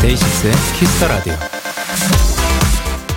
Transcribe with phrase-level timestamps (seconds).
[0.00, 1.55] DAY6의 Kiss the Radio.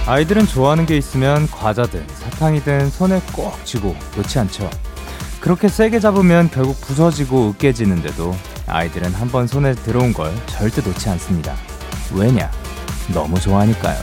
[0.10, 4.68] 아이들은 좋아하는 게 있으면 과자든 사탕이든 손에 꼭 쥐고 놓지 않죠.
[5.40, 11.54] 그렇게 세게 잡으면 결국 부서지고 으깨지는데도 아이들은 한번 손에 들어온 걸 절대 놓지 않습니다.
[12.12, 12.50] 왜냐?
[13.14, 14.00] 너무 좋아하니까요.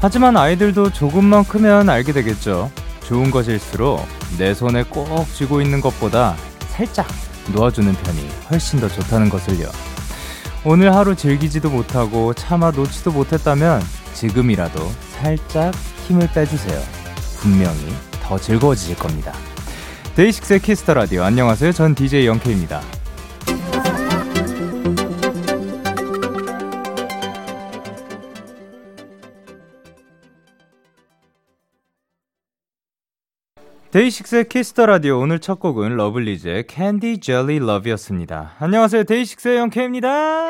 [0.00, 2.70] 하지만 아이들도 조금만 크면 알게 되겠죠.
[3.02, 4.06] 좋은 것일수록
[4.38, 6.36] 내 손에 꼭 쥐고 있는 것보다
[6.68, 7.08] 살짝
[7.48, 9.68] 놓아주는 편이 훨씬 더 좋다는 것을요.
[10.64, 13.82] 오늘 하루 즐기지도 못하고 차마 놓지도 못했다면
[14.14, 15.74] 지금이라도 살짝
[16.06, 16.80] 힘을 빼주세요.
[17.38, 19.32] 분명히 더 즐거워지실 겁니다.
[20.16, 21.72] DAY6의 Kiss the Radio 안녕하세요.
[21.72, 22.99] 전 DJ Young K입니다.
[33.90, 38.52] DAY6의 Kiss the Radio 오늘 첫 곡은 러블리즈의 Candy Jelly Love였습니다.
[38.60, 39.02] 안녕하세요.
[39.02, 40.46] DAY6의 Young K입니다.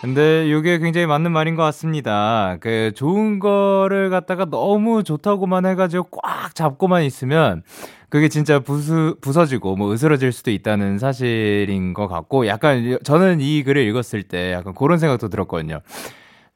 [0.00, 2.56] 근데 이게 굉장히 맞는 말인 것 같습니다.
[2.60, 7.62] 그 좋은 거를 갖다가 너무 좋다고만 해가지고 꽉 잡고만 있으면
[8.08, 13.82] 그게 진짜 부수, 부서지고 뭐 으스러질 수도 있다는 사실인 것 같고 약간 저는 이 글을
[13.88, 15.80] 읽었을 때 약간 그런 생각도 들었거든요.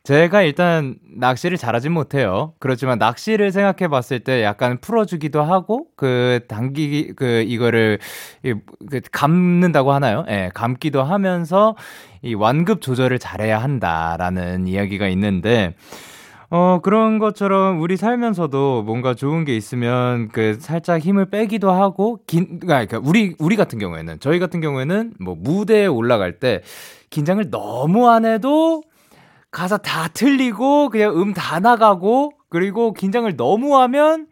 [0.09, 2.55] 제가 일단 낚시를 잘하진 못해요.
[2.61, 7.99] 그렇지만 낚시를 생각해 봤을 때 약간 풀어주기도 하고, 그, 당기, 그, 이거를,
[8.43, 10.25] 그, 감는다고 하나요?
[10.29, 11.77] 예, 네, 감기도 하면서
[12.23, 15.75] 이 완급 조절을 잘해야 한다라는 이야기가 있는데,
[16.49, 22.61] 어, 그런 것처럼 우리 살면서도 뭔가 좋은 게 있으면 그 살짝 힘을 빼기도 하고, 긴,
[22.61, 26.63] 그러니까 우리, 우리 같은 경우에는, 저희 같은 경우에는 뭐 무대에 올라갈 때
[27.11, 28.83] 긴장을 너무 안 해도
[29.51, 34.27] 가사 다 틀리고 그냥 음 다 나가고 그리고 긴장을 너무 하면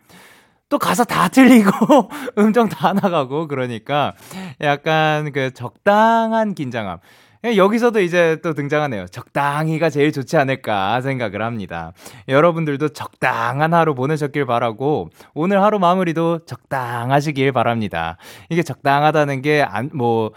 [0.68, 1.70] 또 가사 다 틀리고
[2.38, 4.14] 음정 다 나가고 그러니까
[4.60, 6.98] 약간 그 적당한 긴장함.
[7.44, 9.06] 여기서도 이제 또 등장하네요.
[9.06, 11.92] 적당히가 제일 좋지 않을까 생각을 합니다.
[12.26, 18.16] 여러분들도 적당한 하루 보내셨길 바라고 오늘 하루 마무리도 적당하시길 바랍니다.
[18.48, 20.32] 이게 적당하다는 게 안 뭐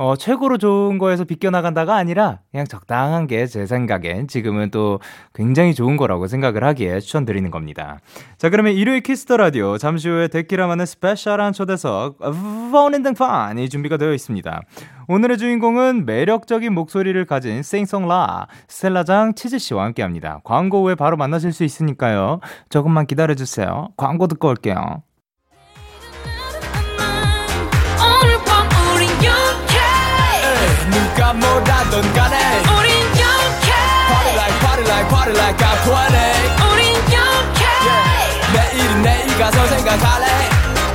[0.00, 5.00] 어, 최고로 좋은 거에서 비껴나간다가 아니라 그냥 적당한 게 제 생각엔 지금은 또
[5.34, 7.98] 굉장히 좋은 거라고 생각을 하기에 추천드리는 겁니다.
[8.36, 12.18] 자, 그러면 일요일 Kiss the Radio 잠시 후에 데키라만의 special한 초대석
[12.72, 14.60] 본인 등판이 준비가 되어 있습니다.
[15.08, 20.40] 오늘의 주인공은 매력적인 목소리를 가진 싱송라 스텔라장 치즈 씨와 함께합니다.
[20.44, 22.40] 광고 후에 바로 만나실 수 있으니까요.
[22.68, 23.88] 조금만 기다려 주세요.
[23.96, 25.02] 광고 듣고 올게요.
[31.28, 32.36] 가 뭐라던 간에
[32.78, 33.68] 우린 영케
[34.08, 36.16] Party like party like party like I'm 20
[36.72, 38.72] 우린 영케 yeah.
[38.72, 40.26] 내일은 내일 가서 생각할래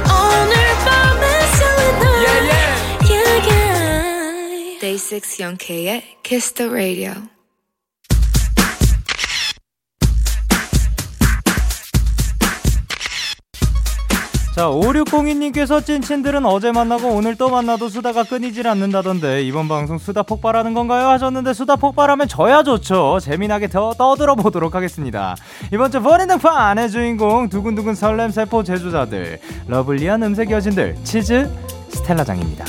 [0.09, 0.55] 오늘
[0.85, 2.73] 밤에 설레는 yeah, yeah.
[3.11, 4.79] yeah, yeah.
[4.79, 7.32] Day 6 영케의 Kiss the Radio
[14.53, 20.75] 자, 5602님께서 찐친들은 어제 만나고 오늘 또 만나도 수다가 끊이질 않는다던데 이번 방송 수다 폭발하는
[20.75, 21.07] 건가요?
[21.07, 23.17] 하셨는데 수다 폭발하면 저야 좋죠.
[23.19, 25.35] 재미나게 더 떠들어 보도록 하겠습니다.
[25.73, 31.49] 이번 주 본인 등판의 주인공 두근두근 설렘 세포 제조자들 lovely한 음색 여신들 치즈
[31.89, 32.65] 스텔라장입니다.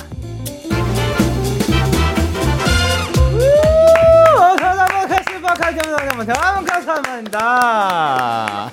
[7.34, 8.70] 감사합니다.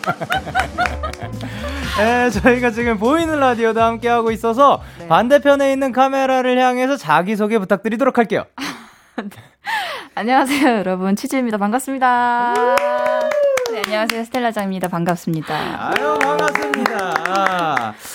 [2.01, 5.07] 네, 저희가 지금 보이는 라디오도 함께 하고 있어서 네.
[5.07, 8.45] 반대편에 있는 카메라를 향해서 자기 소개 부탁드리도록 할게요.
[10.16, 11.16] 안녕하세요, 여러분.
[11.16, 11.59] 치즈입니다.
[11.59, 12.53] 반갑습니다.
[13.72, 14.23] 네, 안녕하세요.
[14.23, 14.87] 스텔라장입니다.
[14.87, 15.55] 반갑습니다.
[15.55, 16.91] 아유, 반갑습니다.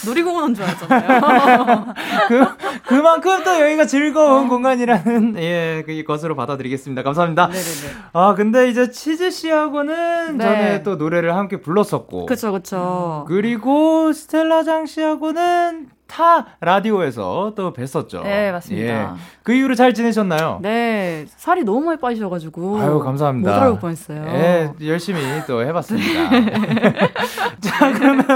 [0.06, 1.94] 놀이공원 온 줄 알았잖아요.
[2.28, 2.46] 그,
[2.86, 4.48] 그만큼 또 여기가 즐거운 어.
[4.48, 7.02] 공간이라는, 예, 그 것으로 받아들이겠습니다.
[7.02, 7.46] 감사합니다.
[7.46, 7.96] 네네네.
[8.12, 10.44] 아, 근데 이제 치즈 씨하고는 네.
[10.44, 12.26] 전에 또 노래를 함께 불렀었고.
[12.26, 13.24] 그쵸, 그쵸.
[13.28, 18.23] 그리고 스텔라장 씨하고는 타 라디오에서 또 뵀었죠.
[18.23, 18.87] 네, 맞습니다.
[18.87, 19.06] 예.
[19.43, 20.61] 그 이후로 잘 지내셨나요?
[20.62, 22.79] 네, 살이 너무 많이 빠지셔가지고.
[22.81, 23.50] 아유, 감사합니다.
[23.50, 24.25] 못 알아볼 뻔했어요.
[24.29, 26.31] 예, 열심히 또 해봤습니다.
[27.61, 28.26] 자, 그러면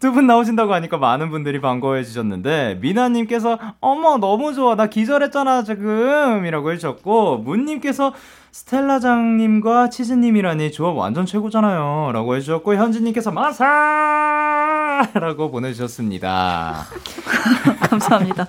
[0.00, 4.74] 두 분 나오신다고 하니까 많은 분들이 반가워해 주셨는데, 미나님께서, 어머, 너무 좋아.
[4.76, 6.44] 나 기절했잖아, 지금.
[6.46, 8.12] 이라고 해주셨고, 문님께서,
[8.52, 12.10] 스텔라장님과 치즈님이라니 조합 완전 최고잖아요.
[12.12, 14.93] 라고 해주셨고, 현진님께서 마사!
[15.14, 16.86] 라고 보내주셨습니다.
[17.88, 18.46] 감사합니다.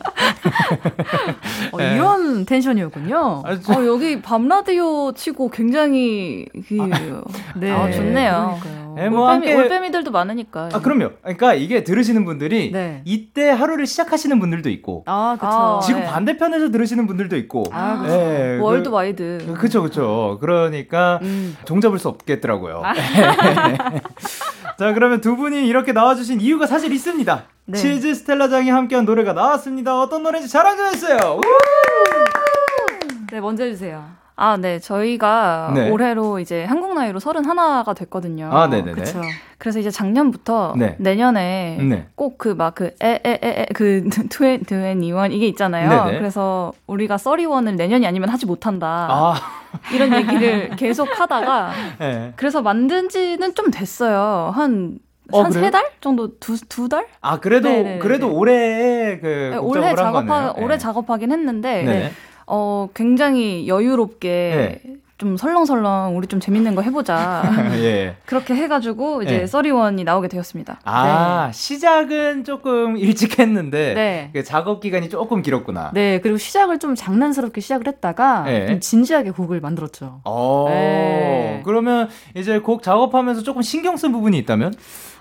[1.71, 1.95] 어, 네.
[1.95, 3.43] 이런 tension이었군요.
[3.45, 3.73] 아, 저...
[3.73, 7.23] 어, 여기 밤라디오 치고 굉장히, 그, 아,
[7.55, 7.71] 네.
[7.71, 8.59] 아, 좋네요.
[8.95, 9.55] 네, 뭐 올빼미, 함께...
[9.55, 10.69] 올빼미들도 많으니까.
[10.71, 11.11] 아, 그럼요.
[11.21, 13.01] 그러니까 이게 들으시는 분들이 네.
[13.05, 15.81] 이때 하루를 시작하시는 분들도 있고, 아, 그쵸.
[15.85, 16.07] 지금 네.
[16.07, 18.15] 반대편에서 들으시는 분들도 있고, 아, 그쵸.
[18.15, 19.43] 네, worldwide.
[19.47, 20.37] 그, 그쵸, 그쵸.
[20.39, 21.57] 그러니까 음.
[21.65, 22.81] 종잡을 수 없겠더라고요.
[22.83, 22.93] 아.
[24.77, 27.43] 자, 그러면 두 분이 이렇게 나와주신 이유가 사실 있습니다.
[27.67, 27.77] 네.
[27.77, 29.99] 치즈 스텔라장이 함께한 노래가 나왔습니다.
[30.01, 31.17] 어떤 노래인지 자랑해주세요.
[33.31, 34.24] 네, 먼저 해주세요.
[34.37, 34.79] 아, 네.
[34.79, 35.89] 저희가 네.
[35.89, 38.49] 올해로 이제 한국 나이로 31가 됐거든요.
[38.51, 38.91] 아, 네네네.
[38.91, 39.21] 그쵸.
[39.57, 40.95] 그래서 이제 작년부터 네.
[40.99, 42.07] 내년에 네.
[42.15, 46.05] 꼭그 막 그 에에에그 트웬 트웬 이원 이게 있잖아요.
[46.05, 46.17] 네네.
[46.19, 49.07] 그래서 우리가 써리원을 내년이 아니면 하지 못한다.
[49.09, 49.35] 아.
[49.93, 52.33] 이런 얘기를 계속 하다가 네.
[52.35, 54.51] 그래서 만든 지는 좀 됐어요.
[54.53, 54.99] 한
[55.31, 57.07] 어, 한세 달 정도 두 두 달?
[57.21, 57.99] 아 그래도 네네네.
[57.99, 60.63] 그래도 올해 그 네, 올해 작업하 네.
[60.63, 62.11] 올해 작업하긴 했는데 네.
[62.47, 64.95] 어 굉장히 여유롭게 네.
[65.17, 67.43] 좀 설렁설렁 우리 좀 재밌는 거 해보자.
[67.79, 68.17] 예.
[68.25, 69.47] 그렇게 해가지고 이제 예.
[69.47, 70.81] 써리원이 나오게 되었습니다.
[70.83, 71.53] 아 네.
[71.53, 74.29] 시작은 조금 일찍 했는데 네.
[74.33, 75.91] 그 작업 기간이 조금 길었구나.
[75.93, 78.67] 네 그리고 시작을 좀 장난스럽게 시작을 했다가 예.
[78.67, 80.19] 좀 진지하게 곡을 만들었죠.
[80.25, 81.61] 어 네.
[81.63, 84.73] 그러면 이제 곡 작업하면서 조금 신경 쓴 부분이 있다면?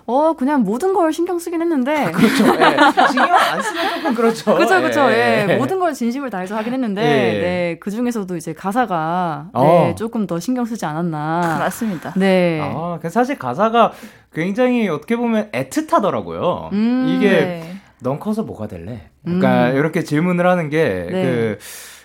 [0.06, 2.06] 어, 그냥 모든 걸 신경 쓰긴 했는데.
[2.06, 2.44] 아, 그렇죠.
[2.46, 3.08] 예.
[3.08, 4.54] 신경 안 쓰면 조금 그렇죠.
[4.56, 5.10] 그죠, 그죠.
[5.10, 5.46] 예.
[5.48, 5.56] 예.
[5.56, 7.40] 모든 걸 진심을 다해서 하긴 했는데, 예.
[7.40, 7.78] 네.
[7.80, 9.64] 그 중에서도 이제 가사가, 어.
[9.64, 11.58] 네, 조금 더 신경 쓰지 않았나.
[11.58, 12.12] 맞습니다.
[12.16, 12.60] 네.
[12.62, 13.92] 아, 그 사실 가사가
[14.34, 16.72] 굉장히 어떻게 보면 애틋하더라고요.
[16.72, 17.76] 음, 이게, 네.
[18.00, 19.08] 넌 커서 뭐가 될래?
[19.24, 19.76] 그러니까 음.
[19.76, 21.22] 이렇게 질문을 하는 게, 네.
[21.22, 21.58] 그,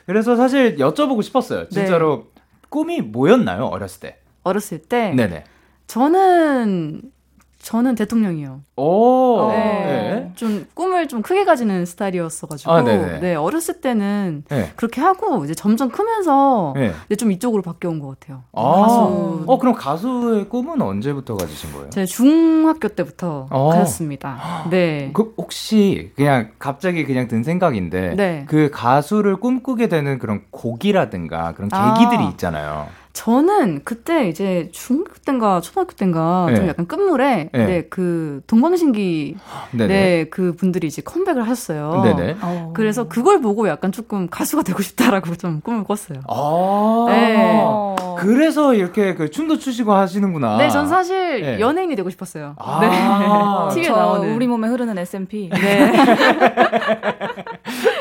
[0.05, 1.67] 그래서 사실 여쭤보고 싶었어요.
[1.69, 2.41] 진짜로 네.
[2.69, 3.65] 꿈이 뭐였나요?
[3.65, 4.19] 어렸을 때?
[4.43, 5.11] 어렸을 때?
[5.11, 5.43] 네네.
[5.87, 7.01] 저는
[7.69, 8.61] 저는 대통령이요.
[8.77, 9.47] 오.
[9.51, 9.57] 네.
[9.57, 10.31] 네.
[10.33, 14.71] 좀 꿈을 좀 크게 가지는 스타일이었어가지고, 아, 네 어렸을 때는 네.
[14.75, 16.91] 그렇게 하고 이제 점점 크면서 네.
[17.05, 18.41] 이제 좀 이쪽으로 바뀌어온 것 같아요.
[18.53, 18.63] 아.
[18.81, 19.43] 가수.
[19.45, 21.91] 어 그럼 가수의 꿈은 언제부터 가지신 거예요?
[21.91, 23.69] 제가 중학교 때부터 어.
[23.69, 24.65] 가졌습니다.
[24.71, 25.11] 네.
[25.13, 28.45] 그 혹시 그냥 갑자기 그냥 든 생각인데, 네.
[28.47, 32.29] 그 가수를 꿈꾸게 되는 그런 곡이라든가 그런 계기들이 아.
[32.31, 32.87] 있잖아요.
[33.19, 36.55] 저는 그때 이제 중학교 때인가 초등학교 때인가 네.
[36.55, 37.65] 좀 약간 끝물에 네.
[37.65, 39.35] 네, 그 동방신기
[39.73, 42.01] 네, 그 분들이 이제 컴백을 하셨어요.
[42.01, 42.37] 네네.
[42.41, 42.71] 어.
[42.73, 46.19] 그래서 그걸 보고 약간 조금 가수가 되고 싶다라고 좀 꿈을 꿨어요.
[46.29, 47.05] 아.
[47.09, 47.95] 네.
[48.19, 50.55] 그래서 이렇게 그 춤도 추시고 하시는구나.
[50.57, 51.59] 네, 전 사실 네.
[51.59, 52.55] 연예인이 되고 싶었어요.
[52.57, 52.79] 아.
[52.79, 53.75] 네.
[53.81, 55.49] TV에 나오는 우리 몸에 흐르는 SMP.
[55.49, 55.91] 네.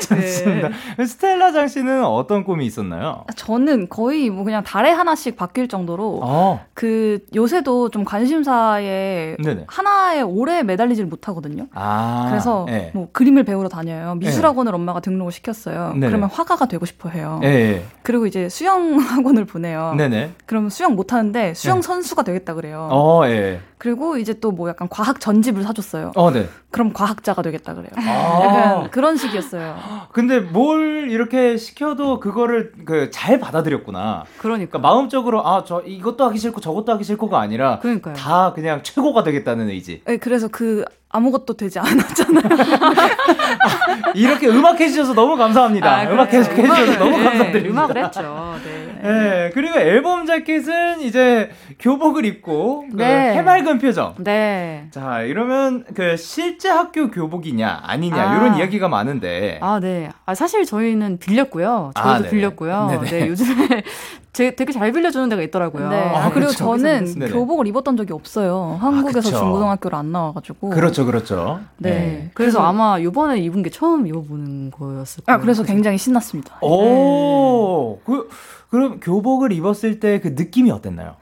[0.17, 0.69] 좋습니다.
[0.97, 1.07] 네.
[1.07, 3.25] 스텔라 장 씨는 어떤 꿈이 있었나요?
[3.37, 6.61] 저는 거의 뭐 그냥 달에 하나씩 바뀔 정도로 어.
[6.75, 9.65] 그 요새도 좀 관심사에 네네.
[9.67, 11.67] 하나에 오래 매달리질 못하거든요.
[11.75, 12.27] 아.
[12.29, 12.91] 그래서 네.
[12.95, 14.15] 뭐 그림을 배우러 다녀요.
[14.17, 14.77] 미술학원을 네.
[14.77, 15.93] 엄마가 등록을 시켰어요.
[15.95, 16.07] 네네.
[16.09, 17.39] 그러면 화가가 되고 싶어 해요.
[17.43, 17.85] 네.
[18.03, 19.95] 그리고 이제 수영 학원을 보내요.
[19.97, 20.33] 네네.
[20.47, 21.83] 그럼 수영 못 하는데 수영 네.
[21.83, 22.89] 선수가 되겠다 그래요.
[22.91, 23.61] 어, 예.
[23.79, 26.13] 그리고 이제 또 뭐 약간 과학 전집을 사줬어요.
[26.17, 26.49] 어, 네.
[26.71, 27.91] 그럼 과학자가 되겠다 그래요.
[27.97, 29.77] 아~ 약간 그런 식이었어요.
[30.13, 34.25] 근데 뭘 이렇게 시켜도 그거를 그 잘 받아들였구나.
[34.39, 34.73] 그러니까.
[34.73, 38.15] 그러니까 마음적으로 아 저 이것도 하기 싫고 저것도 하기 싫고가 아니라 그러니까요.
[38.15, 40.03] 다 그냥 최고가 되겠다는 의지.
[40.05, 42.43] 네, 그래서 그 아무것도 되지 않았잖아요.
[44.15, 45.97] 이렇게 음악 해 주셔서 너무 감사합니다.
[45.97, 47.71] 아, 음악 계속 해주셔서 너무 네, 감사드립니다.
[47.85, 48.55] 음악을 했죠.
[48.65, 48.88] 네.
[49.03, 49.51] 네.
[49.55, 53.33] 그리고 앨범 자켓은 이제 교복을 입고 그 네.
[53.33, 54.15] 그 해맑은 표정.
[54.19, 54.89] 네.
[54.91, 58.37] 자 이러면 그 실제 학교 교복이냐 아니냐 아.
[58.37, 59.59] 이런 이야기가 많은데.
[59.61, 60.11] 아 네.
[60.27, 61.93] 아 사실 저희는 빌렸고요.
[61.95, 62.89] 저희도 아, 빌렸고요.
[62.91, 63.11] 네네.
[63.11, 63.83] 네 요즘에
[64.39, 65.89] 제, 되게 잘 빌려주는 데가 있더라고요.
[65.89, 65.97] 네.
[65.97, 66.59] 아, 그리고 그렇죠.
[66.59, 68.79] 저는 교복을 입었던 적이 없어요.
[68.81, 70.71] 한국에서 아, 중고등학교를 안 나와가지고.
[70.71, 71.61] 그렇죠, 그렇죠.
[71.79, 71.91] 네.
[71.91, 72.31] 네.
[72.35, 75.37] 그래서, 그래서, 아마 이번에 입은 게 처음 입어보는 거였을 거예요.
[75.37, 76.59] 아, 그래서 굉장히 신났습니다.
[76.61, 78.03] 오, 네.
[78.05, 78.29] 그,
[78.71, 81.17] 그럼 교복을 입었을 때 그 느낌이 어땠나요?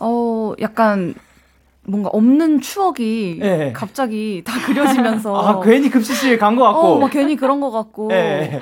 [0.00, 1.14] 어, 약간
[1.84, 3.72] 뭔가 없는 추억이 네.
[3.72, 8.08] 갑자기 다 그려지면서 아 괜히 급식실 간 것 같고 어, 막 괜히 그런 것 같고
[8.08, 8.60] 네.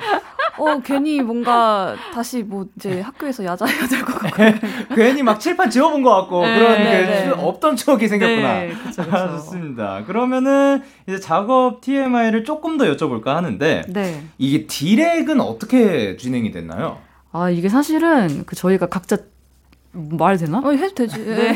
[0.57, 4.37] 어, 괜히 뭔가 다시 뭐 이제 학교에서 야자해야 될 것 같고.
[4.95, 7.29] 괜히 막 칠판 지워본 것 같고 네, 그런 네, 네.
[7.29, 8.53] 없던 추억이 생겼구나.
[8.59, 9.27] 네, 그쵸, 그쵸.
[9.37, 10.03] 좋습니다.
[10.05, 14.23] 그러면은 이제 작업 TMI를 조금 더 여쭤볼까 하는데 네.
[14.39, 16.97] 이게 디렉은 어떻게 진행이 됐나요?
[17.31, 19.17] 아, 이게 사실은 그 저희가 각자
[19.93, 20.59] 말 되나?
[20.59, 21.17] 어, 해도 되지.
[21.25, 21.53] 네.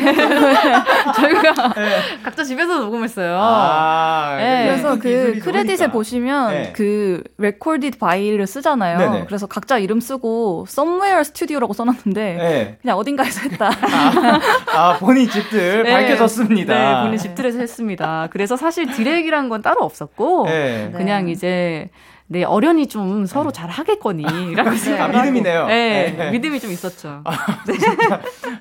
[1.15, 1.99] 저희가 네.
[2.21, 3.37] 각자 집에서 녹음했어요.
[3.39, 4.65] 아, 네.
[4.65, 6.73] 그래서 그 크레딧에 보시면 네.
[6.75, 8.97] 그 recorded by를 쓰잖아요.
[8.97, 9.25] 네네.
[9.27, 12.77] 그래서 각자 이름 쓰고 somewhere studio라고 써놨는데 네.
[12.81, 13.69] 그냥 어딘가에서 했다.
[13.69, 15.93] 아, 아 본인 집들 네.
[15.93, 16.73] 밝혀졌습니다.
[16.73, 18.27] 네, 본인 집들에서 했습니다.
[18.31, 20.91] 그래서 사실 디렉이란 건 따로 없었고 네.
[20.93, 21.89] 그냥 이제
[22.27, 23.59] 네, 어련히 좀 서로 네.
[23.61, 24.99] 잘 하겠거니라고 네.
[24.99, 25.67] 아, 믿음이네요.
[25.67, 27.21] 네, 네, 믿음이 좀 있었죠.
[27.23, 27.31] 아,
[27.67, 27.73] 네.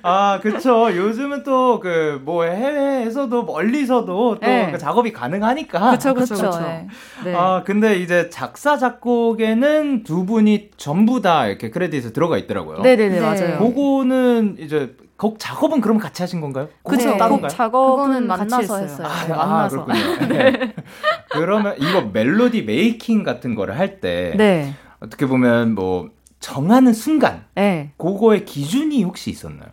[0.03, 0.95] 아 그쵸.
[0.95, 4.69] 요즘은 또 그 뭐 해외에서도 멀리서도 또 네.
[4.71, 5.91] 그 작업이 가능하니까.
[5.91, 6.59] 그쵸, 그쵸, 그쵸.
[6.59, 6.87] 네.
[7.23, 7.33] 네.
[7.35, 12.79] 아, 근데 이제 작사, 작곡에는 두 분이 전부 다 이렇게 크레딧에 들어가 있더라고요.
[12.81, 13.57] 네네네, 맞아요.
[13.57, 16.67] 그거는 이제 곡 작업은 그럼 같이 하신 건가요?
[16.83, 17.49] 그쵸, 네, 따로인가요?
[17.49, 19.07] 작업은 만나서 했어요.
[19.07, 19.87] 아, 네, 만나서.
[19.89, 20.73] 아, 네.
[21.31, 24.73] 그러면 이거 멜로디 메이킹 같은 거를 할 때, 네.
[24.99, 26.09] 어떻게 보면 뭐,
[26.41, 27.91] 정하는 순간, 네.
[27.97, 29.69] 그거의 기준이 혹시 있었나요?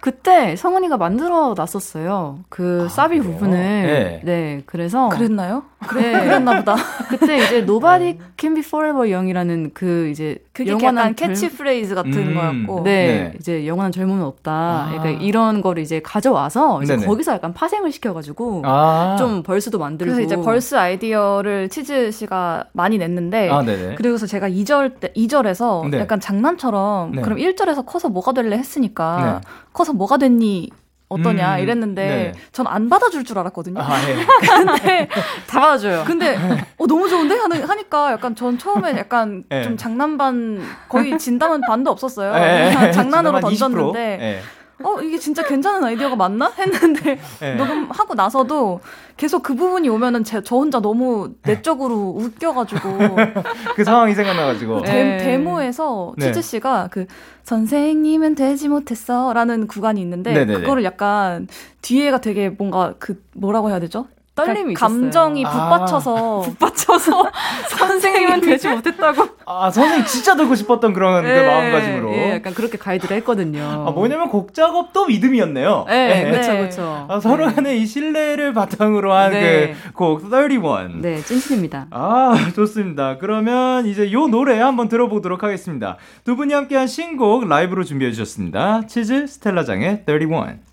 [0.00, 2.40] 그때 성은이가 만들어 놨었어요.
[2.48, 3.34] 그 아, 사비 그래요?
[3.34, 3.56] 부분을.
[3.56, 4.20] 네.
[4.24, 4.62] 네.
[4.66, 5.62] 그래서 그랬나요?
[5.86, 6.18] 그래, 네.
[6.26, 6.74] 그랬나 보다.
[7.08, 12.82] 그때 이제 Nobody Can Be Forever Young이라는 그 이제 영원한 캐치프레이즈 같은 음, 거였고.
[12.84, 14.52] 네, 네, 이제 영원한 젊음은 없다.
[14.52, 14.88] 아.
[14.90, 19.16] 그러니까 이런 거를 이제 가져와서 이제 거기서 약간 파생을 시켜가지고 아.
[19.18, 20.12] 좀 verse도 만들고.
[20.12, 23.48] 그래서 이제 벌스 아이디어를 치즈 씨가 많이 냈는데.
[23.50, 23.64] 아,
[23.96, 25.98] 그리고서 제가 2절 때 2절에서 네.
[25.98, 27.22] 약간 장난처럼 네.
[27.22, 29.48] 그럼 1절에서 커서 뭐가 될래 했으니까 네.
[29.72, 30.70] 커서 뭐가 됐니
[31.12, 32.32] 어떠냐 음, 이랬는데 네.
[32.52, 33.80] 전안 받아줄 줄 알았거든요.
[33.80, 34.16] 아, 네.
[34.46, 35.08] 근데
[35.48, 36.04] 다 받아줘요.
[36.06, 36.36] 근데
[36.78, 39.62] 어 너무 좋은데 하는 하니까 약간 전 처음에 약간 네.
[39.62, 42.32] 좀 장난반 거의 진담은 반도 없었어요.
[42.34, 42.90] 네.
[42.92, 44.40] 장난으로 던졌는데 네.
[44.82, 46.50] 어 이게 진짜 괜찮은 아이디어가 맞나?
[46.58, 47.54] 했는데 네.
[47.54, 48.80] 녹음하고 나서도
[49.16, 53.16] 계속 그 부분이 오면은 제, 저 혼자 너무 내적으로 웃겨가지고.
[53.76, 54.82] 그 상황이 생각나가지고.
[54.82, 57.06] 데, 데모에서 치즈 씨가 그
[57.44, 60.60] 선생님은 되지 못했어라는 구간이 있는데 네네네.
[60.60, 61.46] 그거를 약간
[61.82, 64.06] 뒤에가 되게 뭔가 그 뭐라고 해야 되죠?
[64.34, 66.42] 떨림이 그러니까 감정이 북받쳐서 아.
[66.42, 67.30] 북받쳐서
[67.78, 69.28] 선생님은 되지 못했다고.
[69.44, 72.12] 아 선생님 진짜 듣고 싶었던 그런 그 네, 그 마음가짐으로.
[72.14, 73.84] 예, 약간 그렇게 가이드를 했거든요.
[73.86, 75.84] 아 뭐냐면 곡 작업도 믿음이었네요.
[75.88, 77.06] 네, 그렇죠, 그렇죠.
[77.08, 77.54] 아, 서로 네.
[77.54, 81.02] 간의 이 신뢰를 바탕으로 한 그곡 31.
[81.02, 81.88] 네, 찐친입니다.
[81.90, 83.18] 아 좋습니다.
[83.18, 85.96] 그러면 이제 요 노래 한번 들어보도록 하겠습니다.
[86.24, 88.86] 두 분이 함께한 신곡 라이브로 준비해 주셨습니다.
[88.86, 90.71] 치즈 스텔라장의 31.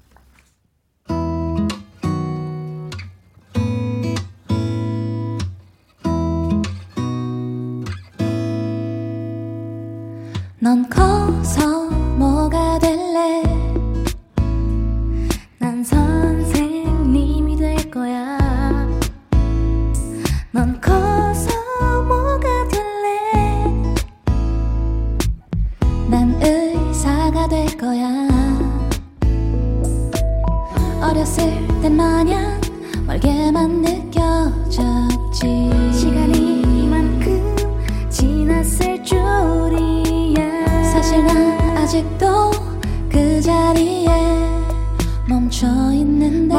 [10.69, 13.41] 넌 커서 뭐가 될래?
[15.57, 18.37] 난 선생님이 될 거야.
[20.51, 21.49] 넌 커서
[22.03, 23.83] 뭐가 될래?
[26.07, 28.27] 난 의사가 될 거야.
[31.01, 32.61] 어렸을 때 마냥
[33.07, 35.08] 멀게만 느껴졌
[41.89, 42.51] 아직도
[43.11, 44.07] 그 자리에
[45.27, 46.53] 멈춰 있는데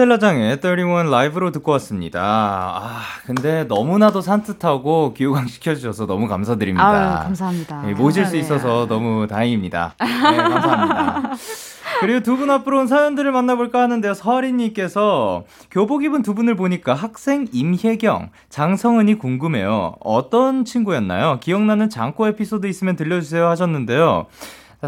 [0.00, 2.20] 스텔라장의 31 라이브로 듣고 왔습니다.
[2.22, 6.88] 아, 근데 너무나도 산뜻하고 기호강 시켜주셔서 너무 감사드립니다.
[7.18, 7.84] 아유, 감사합니다.
[7.86, 8.38] 예, 모실 수 네.
[8.38, 9.94] 있어서 너무 다행입니다.
[10.00, 11.30] 네, 감사합니다.
[12.00, 14.14] 그리고 두 분 앞으로 온 사연들을 만나볼까 하는데요.
[14.14, 19.96] 서린님께서 교복 입은 두 분을 보니까 학생 임혜경, 장성은이 궁금해요.
[20.00, 21.40] 어떤 친구였나요?
[21.40, 24.26] 기억나는 장고 에피소드 있으면 들려주세요 하셨는데요.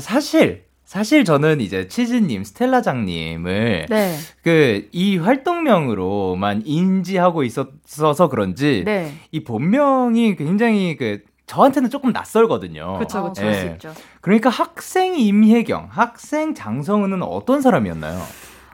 [0.01, 4.15] 사실 사실 저는 이제 치즈님, 스텔라장님을 네.
[4.43, 9.15] 그이 활동명으로만 인지하고 있었어서 그런지 네.
[9.31, 12.97] 이 본명이 굉장히 그 저한테는 조금 낯설거든요.
[12.97, 13.41] 그렇죠, 그렇죠.
[13.41, 13.79] 네.
[14.21, 18.21] 그러니까 학생 임혜경, 학생 장성은은 어떤 사람이었나요?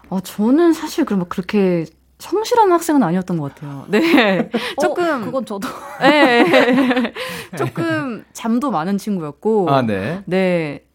[0.08, 1.84] 어, 저는 사실 그럼 그렇게
[2.18, 3.86] 성실한 학생은 아니었던 것 같아요.
[3.86, 4.50] 네.
[4.76, 5.22] 어, 조금.
[5.22, 5.68] 어, 그건 저도.
[6.00, 7.12] 네.
[7.56, 9.70] 조금 잠도 많은 친구였고.
[9.70, 10.24] 아, 네.
[10.26, 10.87] 네.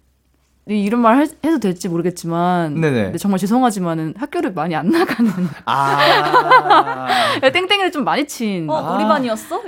[0.65, 3.17] 이런 말 해 도 될지 모르겠지만 네네.
[3.17, 5.29] 정말 죄송하지만은 학교를 많이 안 나가는
[5.65, 7.07] 아
[7.51, 8.95] 땡땡이를 좀 많이 친 어, 아.
[8.95, 9.61] 우리 반이었어?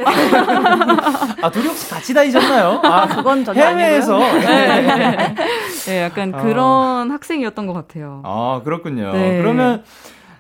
[1.42, 2.80] 아 둘이 혹시 같이 다니셨나요?
[2.84, 5.36] 아 그건 전혀 해외에서 네.
[5.86, 6.42] 네, 약간 아.
[6.42, 8.22] 그런 학생이었던 것 같아요.
[8.24, 9.12] 아 그렇군요.
[9.12, 9.38] 네.
[9.42, 9.84] 그러면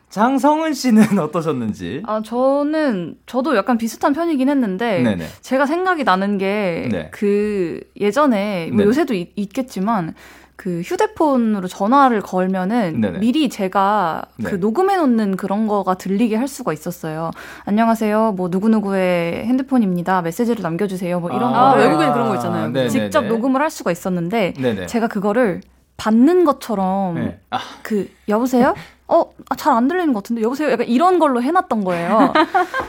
[0.10, 2.02] 장성은 씨는 어떠셨는지?
[2.06, 5.26] 아, 저는, 저도 약간 비슷한 편이긴 했는데, 네네.
[5.42, 7.10] 제가 생각이 나는 게, 네.
[7.12, 10.14] 그, 예전에, 뭐 요새도 있, 있겠지만,
[10.56, 13.20] 그 휴대폰으로 전화를 걸면은 네네.
[13.20, 14.50] 미리 제가 네.
[14.50, 17.32] 그 녹음해 놓는 그런 거가 들리게 할 수가 있었어요.
[17.66, 18.34] 안녕하세요.
[18.38, 20.22] 뭐 누구누구의 핸드폰입니다.
[20.22, 21.20] 메시지를 남겨 주세요.
[21.20, 22.70] 뭐 이런 아, 거 외국에 그런 거 있잖아요.
[22.70, 24.88] 네 직접 녹음을 할 수가 있었는데 네네.
[24.88, 25.62] 제가 그거를
[25.98, 27.40] 받는 것처럼 네.
[27.52, 27.60] 아.
[27.82, 28.74] 그 여보세요?
[29.08, 30.72] 어, 아, 잘 안 들리는 것 같은데, 여보세요?
[30.72, 32.34] 약간 이런 걸로 해놨던 거예요.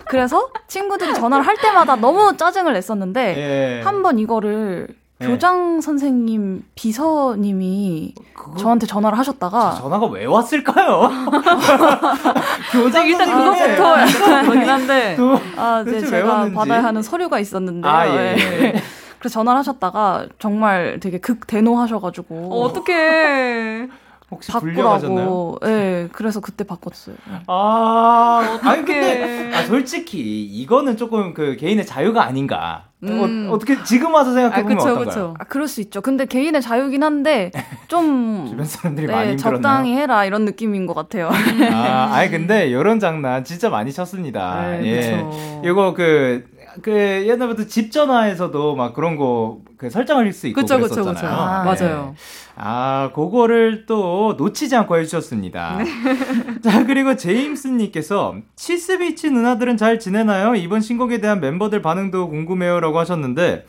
[0.09, 3.83] 그래서 친구들이 전화를 할 때마다 너무 짜증을 냈었는데, 예.
[3.85, 5.29] 한번 이거를 네.
[5.29, 8.57] 교장 선생님 비서님이 그거...
[8.59, 11.09] 저한테 전화를 하셨다가 전화가 왜 왔을까요?
[12.73, 15.17] 교장 일단 그것부터 약간 그긴 한데
[15.57, 18.83] 아, 네, 제가 받아야 하는 서류가 있었는데 아, 예, 예.
[19.19, 23.89] 그래서 전화를 하셨다가 정말 되게 극 대노하셔가지고 어, 어떡해
[24.31, 25.59] 혹시 바꾸라고.
[25.65, 27.17] 예, 네, 그래서 그때 바꿨어요.
[27.47, 32.89] 아, 아니 근데 아, 솔직히 이거는 조금 그 개인의 자유가 아닌가.
[33.13, 33.49] 음.
[33.51, 35.05] 어, 떻게 지금 와서 생각해보면 아, 그쵸, 어떤가요?
[35.09, 35.35] 그쵸.
[35.39, 36.01] 아, 그럴 수 있죠.
[36.01, 37.51] 근데 개인의 자유긴 한데
[37.89, 39.57] 좀 주변 사람들이 네, 많이 힘들었나요?
[39.63, 41.31] 적당히 해라 이런 느낌인 것 같아요.
[41.73, 44.71] 아, 아니 근데 이런 장난 진짜 많이 쳤습니다.
[44.79, 45.01] 네, 예.
[45.01, 45.61] 그쵸.
[45.65, 46.45] 이거 그
[46.83, 51.15] 그 옛날부터 집 전화에서도 막 그런 거 그 설정할 수 있고 그쵸, 그랬었잖아요.
[51.15, 51.35] 그쵸, 그쵸.
[51.35, 51.85] 아, 네.
[51.85, 52.15] 맞아요.
[52.57, 55.79] 아, 그거를 또 놓치지 않고 해주셨습니다.
[55.79, 55.85] 네.
[56.65, 60.55] 자, 그리고 제임스님께서 치스비치 누나들은 잘 지내나요?
[60.55, 63.67] 이번 신곡에 대한 멤버들 반응도 궁금해요라고 하셨는데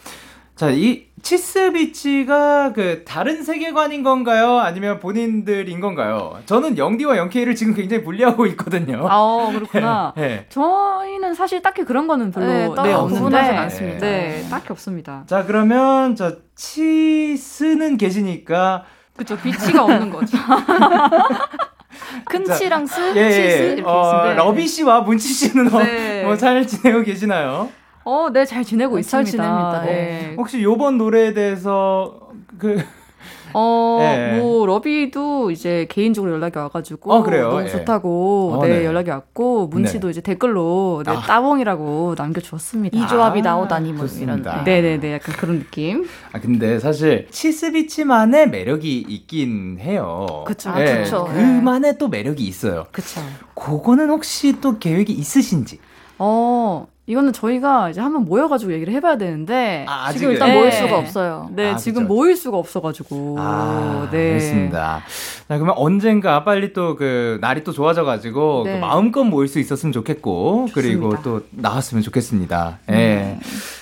[0.57, 4.57] 자, 이 치스비치가 그 다른 세계관인 건가요?
[4.57, 6.39] 아니면 본인들인 건가요?
[6.47, 9.07] 저는 영디와 영케이를 지금 굉장히 분리하고 있거든요.
[9.07, 10.13] 아, 그렇구나.
[10.17, 10.47] 네.
[10.49, 13.99] 저희는 사실 딱히 그런 거는 별로 네, 네 없는데 않습니다.
[13.99, 15.23] 네, 딱히 없습니다.
[15.27, 20.37] 자, 그러면 저 치스는 계시니까 그쵸, 비치가 없는 거죠.
[22.25, 23.73] 큰 치랑 스, 예, 치스 예.
[23.73, 24.33] 이렇게 어, 네.
[24.33, 26.23] 러비 씨와 문치 씨는 네.
[26.23, 27.69] 뭐잘 지내고 계시나요?
[28.07, 29.17] 어, 네, 잘 지내고 네, 있습니다.
[29.17, 29.81] 잘 지냅니다.
[29.81, 30.33] 네.
[30.37, 32.17] 혹시 요번 노래에 대해서
[32.57, 32.81] 그
[33.51, 34.39] 어, 네.
[34.39, 37.21] 뭐 러비도 이제 개인적으로 연락이 와가지고 어?
[37.21, 37.67] 너무 예.
[37.67, 40.11] 좋다고 어, 네, 네, 연락이 왔고 문씨도 네.
[40.11, 41.19] 이제 댓글로 네, 아.
[41.19, 42.97] 따봉이라고 남겨주었습니다.
[42.97, 44.41] 이 조합이 아, 나오다니 뭐 이런.
[44.63, 46.07] 네네네, 약간 그런 느낌.
[46.31, 50.45] 아 근데 사실 치스비치만의 매력이 있긴 해요.
[50.45, 51.25] 그렇죠, 네, 그렇죠.
[51.25, 52.85] 그만의 또 매력이 있어요.
[52.93, 53.19] 그렇죠.
[53.53, 55.81] 그거는 혹시 또 계획이 있으신지?
[56.19, 60.59] 어, 이거는 저희가 이제 한번 모여가지고 얘기를 해봐야 되는데 아, 지금 일단 네.
[60.59, 61.49] 모일 수가 없어요.
[61.53, 62.13] 네, 아, 지금 그쵸.
[62.13, 63.37] 모일 수가 없어가지고.
[63.39, 64.33] 아, 네.
[64.33, 65.03] 알겠습니다.
[65.47, 68.75] 자, 그러면 언젠가 빨리 또 그 날이 또 좋아져가지고 그 네.
[68.75, 70.81] 그 마음껏 모일 수 있었으면 좋겠고 좋습니다.
[71.07, 72.79] 그리고 또 나왔으면 좋겠습니다.
[72.89, 72.91] 예.
[72.93, 73.39] 네.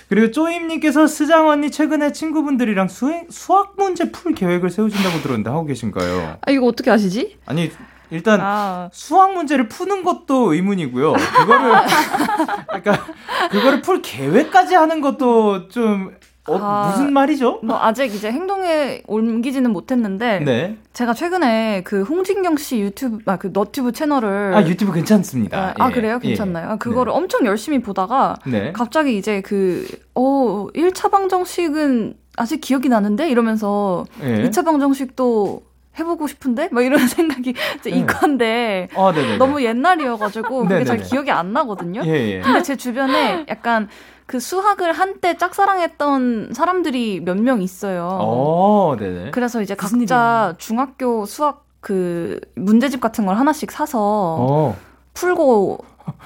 [0.09, 6.37] 그리고 쪼임님께서 스장 언니 최근에 친구분들이랑 수행, 수학 문제 풀 계획을 세우신다고 들었는데 하고 계신가요?
[6.41, 7.37] 아 이거 어떻게 아시지?
[7.45, 7.71] 아니
[8.09, 8.89] 일단 아.
[8.91, 11.13] 수학 문제를 푸는 것도 의문이고요.
[11.13, 11.71] 그거를
[12.67, 13.05] 그러니까
[13.51, 16.15] 그거를 풀 계획까지 하는 것도 좀
[16.47, 17.59] 어, 아, 무슨 말이죠?
[17.63, 20.77] 뭐 아직 이제 행동에 옮기지는 못했는데 네.
[20.93, 25.57] 제가 최근에 그 홍진경 씨 유튜브 아 그 너튜브 채널을 아 유튜브 괜찮습니다.
[25.57, 25.73] 아, 아 예.
[25.79, 26.19] 아 그래요?
[26.19, 26.73] 괜찮나요?
[26.73, 26.77] 예.
[26.77, 27.17] 그거를 네.
[27.17, 28.71] 엄청 열심히 보다가 네.
[28.73, 34.43] 갑자기 이제 그어 1차 방정식은 아직 기억이 나는데 이러면서 예.
[34.43, 35.63] 2차 방정식도
[35.97, 36.69] 해보고 싶은데?
[36.71, 37.97] 막 이런 생각이 이제 네.
[37.97, 42.01] 이건데 어, 너무 옛날이어가지고 그게 잘 기억이 안 나거든요.
[42.05, 42.39] 예, 예.
[42.41, 43.87] 근데 제 주변에 약간
[44.25, 48.07] 그 수학을 한때 짝사랑했던 사람들이 몇 명 있어요.
[48.21, 49.31] 어, 네네.
[49.31, 54.75] 그래서 이제 각자 중학교 수학 그 문제집 같은 걸 하나씩 사서 어.
[55.13, 55.77] 풀고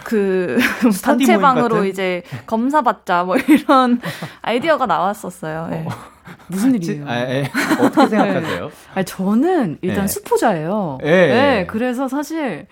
[0.03, 0.57] 그
[1.03, 4.01] 단체방으로 이제 검사 받자 뭐 이런
[4.41, 5.67] 아이디어가 나왔었어요.
[5.69, 5.85] 네.
[5.87, 5.91] 어.
[6.47, 7.07] 무슨 일이에요?
[7.07, 7.51] 아, 에, 예.
[7.83, 8.65] 어떻게 생각하세요?
[8.65, 8.71] 네.
[8.93, 10.07] 아니, 저는 일단 네.
[10.07, 10.99] 수포자예요.
[11.01, 11.27] 네.
[11.27, 11.65] 네.
[11.67, 12.67] 그래서 사실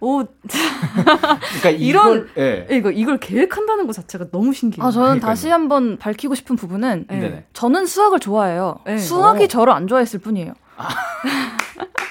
[0.00, 2.66] 오, 그러니까 이런 예.
[2.70, 4.86] 이거 이걸 계획한다는 것 자체가 너무 신기해요.
[4.86, 5.30] 아, 저는 그러니까요.
[5.30, 7.44] 다시 한번 밝히고 싶은 부분은 네.
[7.52, 8.78] 저는 수학을 좋아해요.
[8.86, 8.98] 네.
[8.98, 9.46] 수학이 어.
[9.48, 10.54] 저를 안 좋아했을 뿐이에요.
[10.76, 10.88] 아.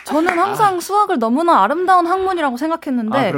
[0.03, 0.79] 저는 항상 아.
[0.79, 3.31] 수학을 너무나 아름다운 학문이라고 생각했는데 아,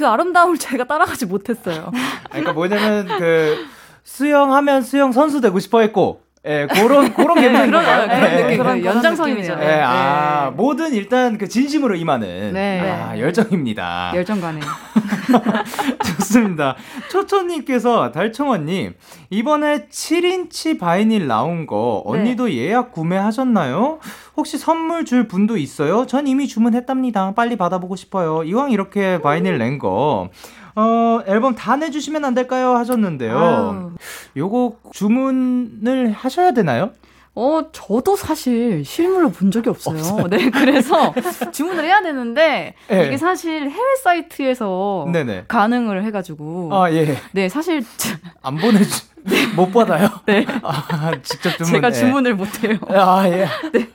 [0.00, 1.92] 그 아름다움을 제가 따라가지 못했어요.
[2.30, 3.66] 그러니까 뭐냐면 그
[4.02, 7.34] 수영하면 수영 선수 되고 싶어 했고 예, 그런 그런?
[7.34, 9.56] 네, 그런, 네, 그런 연장선이죠.
[9.56, 9.82] 네, 네.
[9.82, 12.80] 아, 뭐든 일단 그 진심으로 임하는 네.
[12.80, 14.12] 아, 열정입니다.
[14.14, 14.60] 열정가네.
[16.18, 16.76] 좋습니다.
[17.10, 18.94] 초초님께서 달청원님
[19.28, 22.56] 이번에 7인치 바이닐 나온 거 언니도 네.
[22.56, 23.98] 예약 구매하셨나요?
[24.34, 26.06] 혹시 선물 줄 분도 있어요?
[26.06, 27.34] 전 이미 주문했답니다.
[27.34, 28.44] 빨리 받아보고 싶어요.
[28.44, 30.30] 이왕 이렇게 바이닐 낸 거.
[30.76, 32.74] 어, 앨범 다 내주시면 안 될까요?
[32.76, 33.38] 하셨는데요.
[33.38, 33.90] 아유.
[34.36, 36.90] 요거 주문을 하셔야 되나요?
[37.34, 39.98] 어, 저도 사실 실물로 본 적이 없어요.
[39.98, 40.26] 없어요.
[40.28, 41.14] 네, 그래서
[41.52, 43.06] 주문을 해야 되는데 네.
[43.06, 45.44] 이게 사실 해외 사이트에서 네네.
[45.48, 47.16] 가능을 해가지고 아 예.
[47.32, 47.84] 네, 사실
[48.42, 48.90] 안 보내주
[49.22, 49.46] 네.
[49.54, 50.08] 못 받아요.
[50.26, 51.72] 네, 아, 직접 주문.
[51.72, 52.78] 제가 주문을 못해요.
[52.88, 53.46] 아 예.
[53.72, 53.88] 네.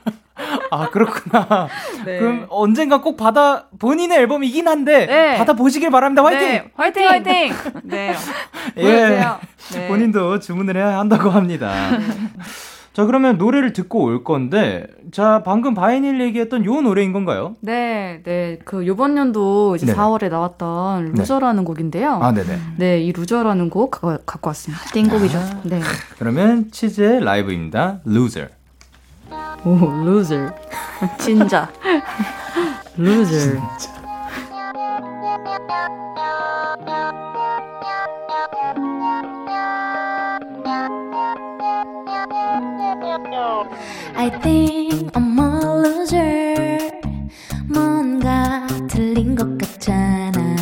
[0.70, 1.68] 아 그렇구나.
[2.04, 2.18] 네.
[2.18, 5.38] 그럼 언젠가 꼭 받아 본인의 앨범이긴 한데 네.
[5.38, 6.22] 받아 보시길 바랍니다.
[6.22, 6.48] 화이팅!
[6.48, 6.70] 네.
[6.74, 7.52] 화이팅 화이팅.
[7.84, 8.14] 네.
[8.78, 8.84] 예.
[9.72, 9.88] 네.
[9.88, 11.72] 본인도 주문을 해야 한다고 합니다.
[11.90, 11.98] 네.
[12.96, 17.54] 자 그러면 노래를 듣고 올 건데 자 방금 vinyl 얘기했던 요 노래인 건가요?
[17.60, 18.58] 네, 네.
[18.64, 21.66] 그 요번 연도 이제 네 4월에 나왔던 Loser라는 네.
[21.66, 22.12] 곡인데요.
[22.22, 22.58] 아, 네 네.
[22.78, 24.82] 네, 이 Loser라는 곡 갖고, 갖고 왔습니다.
[24.94, 25.36] 띵곡이죠.
[25.36, 25.80] 아, 네.
[26.18, 28.00] 그러면 치즈의 라이브입니다.
[28.06, 28.55] Loser.
[29.66, 29.74] 오,
[30.04, 30.54] loser.
[31.18, 31.68] 진짜.
[32.96, 33.60] loser.
[33.76, 33.96] 진짜.
[44.14, 45.42] I think I'm a
[45.82, 47.00] loser.
[47.68, 50.55] 뭔가 틀린 것 같잖아.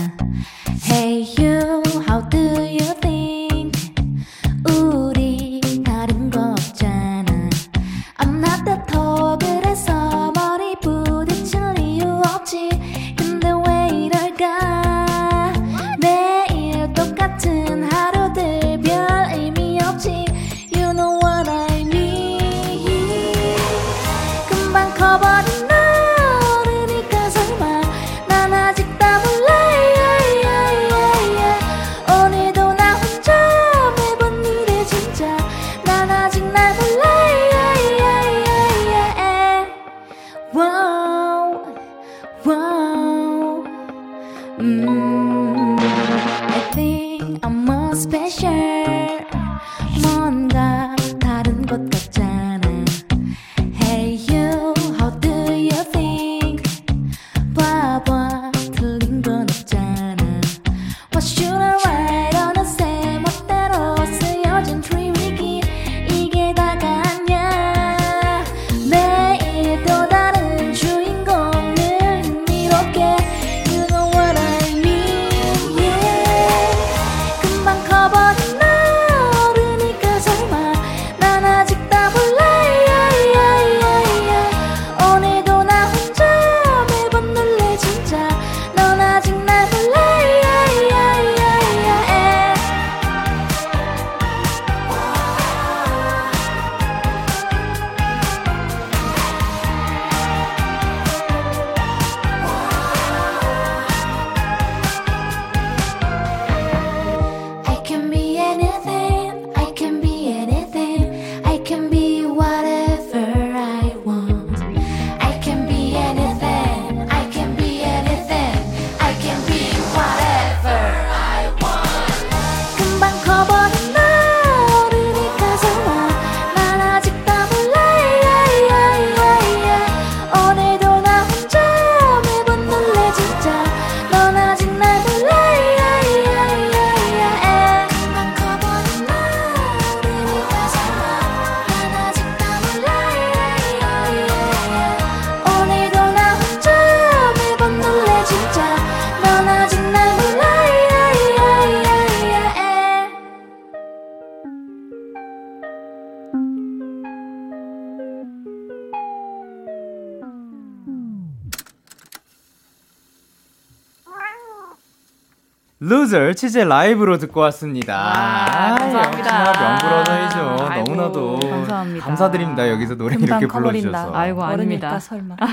[165.87, 167.95] Loser 치즈 라이브로 듣고 왔습니다.
[167.95, 169.53] 아, 감사합니다.
[169.53, 170.83] 명불허전이죠.
[170.83, 172.07] 너무나도 감사합니다.
[172.07, 172.71] 감사드립니다.
[172.71, 174.15] 여기서 노래 이렇게 불러주셔서.
[174.15, 174.99] 아이고 아닙니다.
[174.99, 175.37] 설마.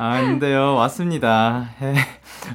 [0.00, 1.68] 아 근데요 왔습니다.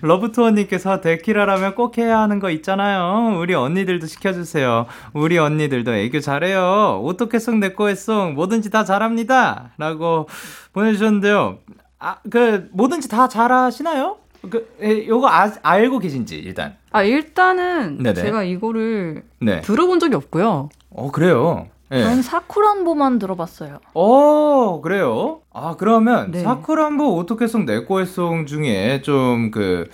[0.02, 3.38] 러브투어님께서 데키라라면 꼭 해야 하는 거 있잖아요.
[3.40, 4.88] 우리 언니들도 시켜주세요.
[5.14, 7.02] 우리 언니들도 애교 잘해요.
[7.06, 9.72] 오또케송 내꺼해송 뭐든지 다 잘합니다.
[9.78, 10.28] 라고
[10.74, 11.60] 보내주셨는데요.
[12.00, 14.18] 아, 그, 뭐든지 다 잘하시나요?
[14.50, 16.76] 그, 에, 요거 아, 알고 계신지, 일단.
[16.92, 18.22] 아, 일단은 네네.
[18.22, 19.62] 제가 이거를 네.
[19.62, 20.70] 들어본 적이 없고요.
[20.90, 21.68] 어, 그래요?
[21.90, 22.04] 네.
[22.04, 23.80] 전 사쿠란보만 들어봤어요.
[23.94, 25.42] 어, 그래요?
[25.54, 26.42] 아, 그러면 네.
[26.42, 29.90] 사쿠란보 오토케송 네코에송 중에 좀 그,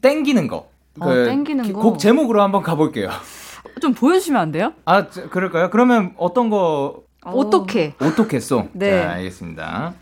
[0.00, 0.68] 땡기는 거.
[1.00, 1.80] 그, 어, 땡기는 거.
[1.80, 3.10] 곡 제목으로 한번 가볼게요.
[3.80, 4.72] 좀 보여주시면 안 돼요?
[4.84, 5.70] 아, 그럴까요?
[5.70, 7.02] 그러면 어떤 거.
[7.22, 7.94] 어떻게?
[8.00, 8.68] 어떻게 송?
[8.72, 9.02] 네.
[9.02, 9.94] 자, 알겠습니다.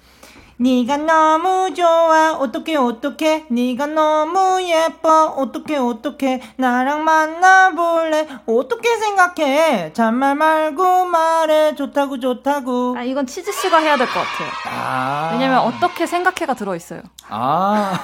[0.62, 2.34] 네가 너무 좋아.
[2.38, 3.46] 어떡해 어떡해?
[3.48, 5.24] 네가 너무 예뻐.
[5.36, 6.40] 어떡해 어떡해?
[6.56, 8.28] 나랑 만나볼래?
[8.46, 9.92] 어떻게 생각해?
[9.92, 11.74] 잔말 말고 말해.
[11.74, 12.94] 좋다고 좋다고.
[12.96, 14.48] 아 이건 치즈 씨가 해야 될 것 같아요.
[14.70, 15.30] 아.
[15.32, 17.00] 왜냐면 어떻게 생각해가 들어 있어요.
[17.28, 17.98] 아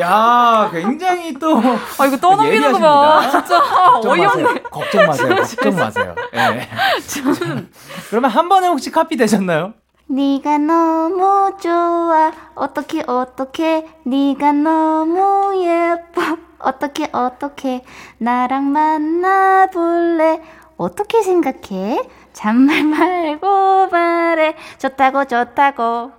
[0.00, 1.58] 야 굉장히 또
[1.98, 3.62] 아 이거 떠넘기는 거 봐 진짜.
[4.02, 4.62] 어이없네.
[4.70, 5.36] 걱정 마세요.
[5.36, 6.14] 걱정 마세요.
[6.32, 6.68] 예.
[7.06, 7.70] 저는
[8.08, 9.74] 그러면 한 번에 혹시 카피 되셨나요?
[10.08, 12.32] 네가 너무 좋아.
[12.54, 13.88] 어떻게 어떻게?
[14.04, 16.38] 네가 너무 예뻐.
[16.60, 17.82] 어떻게 어떻게?
[18.18, 20.40] 나랑 만나볼래?
[20.76, 22.08] 어떻게 생각해?
[22.32, 24.54] 잔말 말고 말해.
[24.78, 26.12] 좋다고 좋다고.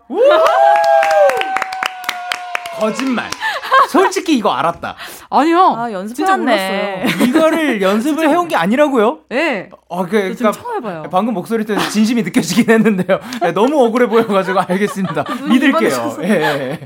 [2.78, 3.30] 거짓말
[3.90, 4.96] 솔직히 이거 알았다.
[5.30, 5.76] 아니요.
[5.78, 7.06] 아, 연습했네.
[7.28, 9.20] 이거를 연습을 해온 게 아니라고요?
[9.30, 9.70] 네.
[9.90, 11.04] 아, 그, 그러니까 처음 해봐요.
[11.10, 13.20] 방금 목소리 때문에 진심이 느껴지긴 했는데요.
[13.42, 15.24] 네, 너무 억울해 보여가지고 알겠습니다.
[15.50, 16.18] 믿을게요.
[16.24, 16.80] 예, 예.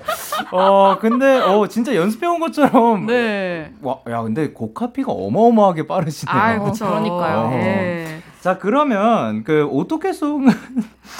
[0.52, 3.08] 어, 근데, 어, 진짜 연습해온 것처럼.
[3.08, 3.72] 네.
[3.82, 6.36] 와, 야, 근데 곡 카피가 어마어마하게 빠르시네요.
[6.36, 6.86] 아, 그렇죠.
[6.88, 7.38] 그러니까요.
[7.39, 7.50] 어.
[7.50, 8.20] 네.
[8.41, 10.47] 자, 그러면 그 오또케송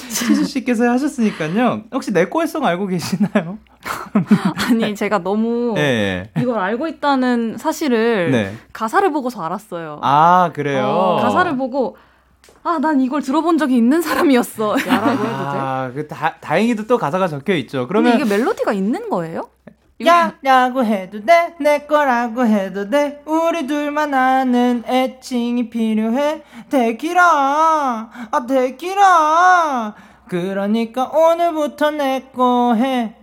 [0.10, 1.84] 치즈 씨께서 하셨으니까요.
[1.94, 3.60] 혹시 내꺼해송 알고 계시나요?
[4.68, 6.32] 아니, 제가 너무 네.
[6.40, 8.54] 이걸 알고 있다는 사실을 네.
[8.74, 10.00] 가사를 보고서 알았어요.
[10.02, 10.84] 아, 그래요?
[10.88, 11.96] 어, 가사를 보고
[12.64, 14.76] 아, 난 이걸 들어본 적이 있는 사람이었어.
[14.88, 15.30] 야라고 해도 돼?
[15.30, 17.88] 아, 그 다, 다행히도 또 가사가 적혀 있죠.
[17.88, 19.48] 그러면 이게 멜로디가 있는 거예요?
[20.06, 23.22] 야라고 해도 돼, 내 거라고 해도 돼.
[23.26, 26.44] 우리 둘만 아는 애칭이 필요해.
[26.70, 27.22] 대기라,
[28.32, 29.96] 아 대기라.
[30.28, 33.16] 그러니까 오늘부터 내 거 해.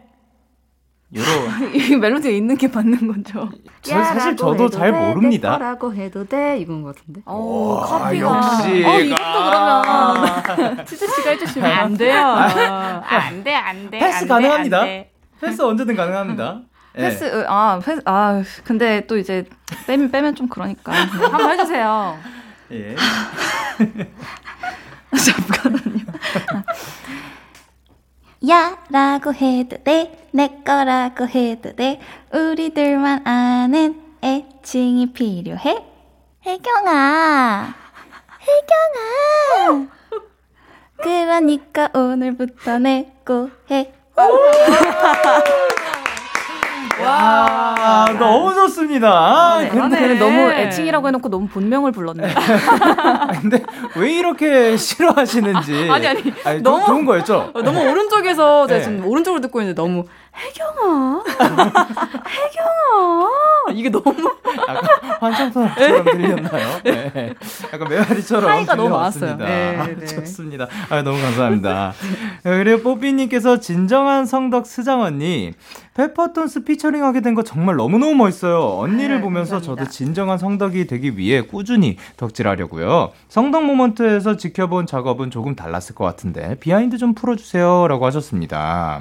[1.15, 1.27] 요러
[1.73, 3.49] 이 멜로디가 있는 게 맞는 거죠.
[3.81, 5.53] 저, 사실 저도 잘 돼, 모릅니다.
[5.53, 7.23] 거라고 해도 돼 이건 것 같은데.
[7.25, 8.19] 오, 카피가.
[8.19, 8.85] 역시.
[8.85, 12.19] 어, 이것도 그러면 치즈 씨가 해주시면 안 돼요.
[12.27, 13.99] 안 돼, 안 돼.
[14.01, 14.79] 패스 안 가능합니다.
[14.81, 15.13] 안 돼.
[15.41, 16.63] 패스 언제든 가능합니다.
[16.93, 17.45] 패스 네.
[17.49, 19.45] 아 패스 아 근데 또 이제
[19.87, 22.19] 빼면 빼면 좀 그러니까 한번 해주세요.
[22.73, 22.97] 예.
[25.17, 26.05] 잠깐만요.
[28.49, 32.01] 야라고 해도 돼, 내 거라고 해도 돼,
[32.33, 35.85] 우리들만 아는 애칭이 필요해.
[36.47, 37.75] 혜경아,
[39.67, 39.89] 혜경아.
[41.03, 43.98] 그러니까 오늘부터 내거 해.
[47.01, 49.59] 와, 너무 좋습니다.
[49.61, 52.35] 네, 근데 너무 애칭이라고 해놓고 너무 본명을 불렀네.
[53.41, 53.63] 근데
[53.97, 55.89] 왜 이렇게 싫어하시는지.
[55.91, 56.35] 아니, 아니.
[56.45, 57.53] 아니 너무 좋은 거였죠?
[57.55, 58.85] 너무 오른쪽에서 제가 네.
[58.85, 60.05] 지금 오른쪽으로 듣고 있는데 너무
[60.39, 61.25] 혜경아.
[62.27, 63.29] 혜경아.
[63.75, 64.05] 이게 너무.
[64.69, 64.85] 약간
[65.21, 66.81] 환청 소리처럼 들렸나요?
[66.85, 67.35] 네.
[67.73, 68.51] 약간 메아리처럼.
[68.51, 69.37] 차이가 너무 많았어요.
[69.37, 70.07] 네, 아, 네.
[70.07, 70.67] 좋습니다.
[70.89, 71.93] 아, 너무 감사합니다.
[72.43, 75.53] 그리고 뽀삐님께서 진정한 성덕 스장 언니.
[75.95, 78.79] 페퍼톤스 피처링 하게 된 거 정말 너무너무 멋있어요.
[78.79, 79.85] 언니를 네, 보면서 감사합니다.
[79.85, 83.11] 저도 진정한 성덕이 되기 위해 꾸준히 덕질하려고요.
[83.29, 87.87] 성덕 moment에서 지켜본 작업은 조금 달랐을 것 같은데 behind 좀 풀어주세요.
[87.89, 89.01] 라고 하셨습니다.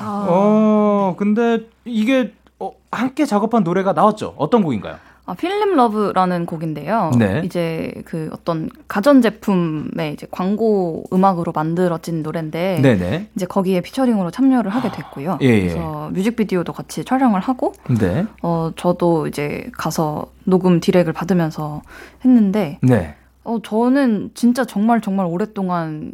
[0.00, 0.26] 아...
[0.28, 4.34] 어, 근데 이게 어, 함께 작업한 노래가 나왔죠.
[4.36, 4.96] 어떤 곡인가요?
[5.30, 7.12] 아, 필름 러브라는 곡인데요.
[7.16, 7.42] 네.
[7.44, 13.28] 이제 그 어떤 가전 제품의 이제 광고 음악으로 만들어진 노래인데 네네.
[13.36, 15.38] 이제 거기에 피처링으로 참여를 하게 됐고요.
[15.42, 15.60] 예, 예.
[15.60, 18.26] 그래서 뮤직비디오도 같이 촬영을 하고 네.
[18.42, 21.82] 어 저도 이제 가서 녹음 디렉을 받으면서
[22.24, 23.14] 했는데 네.
[23.44, 26.10] 어 저는 진짜 정말 정말 오랫동안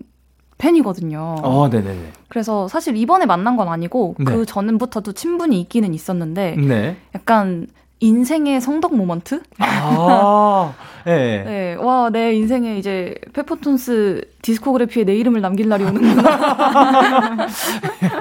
[0.58, 1.36] 팬이거든요.
[1.42, 2.12] 어, 네네네.
[2.28, 4.24] 그래서 사실 이번에 만난 건 아니고 네.
[4.24, 6.96] 그 전부터도 친분이 있기는 있었는데 네.
[7.14, 7.66] 약간
[8.00, 9.40] 인생의 성덕 모먼트?
[9.58, 10.74] 아,
[11.06, 11.42] 네.
[11.44, 11.74] 네.
[11.80, 16.22] 와, 내 인생에 이제 페퍼톤스 디스코그래피에 내 이름을 남길 날이 오는구나.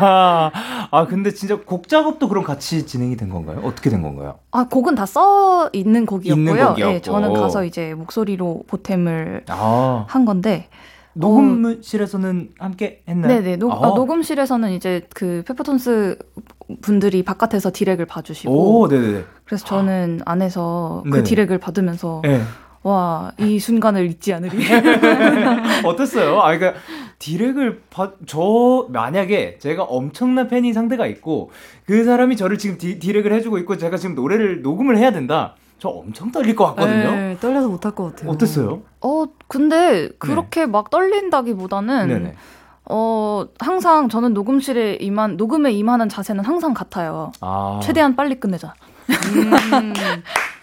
[0.02, 0.52] 야,
[0.92, 3.60] 아, 근데 진짜 곡 작업도 그럼 같이 진행이 된 건가요?
[3.64, 4.36] 어떻게 된 건가요?
[4.52, 6.76] 아, 곡은 다 써 있는 곡이었고요.
[6.78, 10.06] 네, 저는 가서 이제 목소리로 보탬을 아.
[10.08, 10.68] 한 건데.
[11.16, 13.42] 녹음실에서는 어, 함께 했나요?
[13.42, 13.58] 네네.
[13.58, 13.78] 노, 아.
[13.78, 16.18] 아, 녹음실에서는 이제 그 페퍼톤스
[16.82, 18.52] 분들이 바깥에서 디렉을 봐주시고.
[18.52, 19.24] 오, 네네.
[19.46, 21.24] 그래서 저는 안에서 그 네네.
[21.24, 22.22] 디렉을 받으면서.
[22.24, 22.42] 네.
[22.84, 24.58] 와, 이 순간을 잊지 않으리.
[25.84, 26.40] 어땠어요?
[26.40, 26.80] 아, 그러니까,
[27.18, 31.50] 디렉을 봐, 저, 만약에 제가 엄청난 팬인 상대가 있고,
[31.88, 35.56] 그 사람이 저를 지금 디, 디렉을 해주고 있고, 제가 지금 노래를 녹음을 해야 된다.
[35.80, 37.12] 저 엄청 떨릴 것 같거든요.
[37.12, 38.32] 네, 떨려서 못할 것 같아요.
[38.32, 38.82] 어땠어요?
[39.02, 40.66] 어, 근데 그렇게 네.
[40.68, 42.36] 막 떨린다기보다는 네네.
[42.90, 47.32] 어, 항상 저는 녹음실에 임한, 녹음에 임하는 자세는 항상 같아요.
[47.42, 47.80] 아.
[47.84, 48.74] 최대한 빨리 끝내자.
[49.10, 49.94] 음.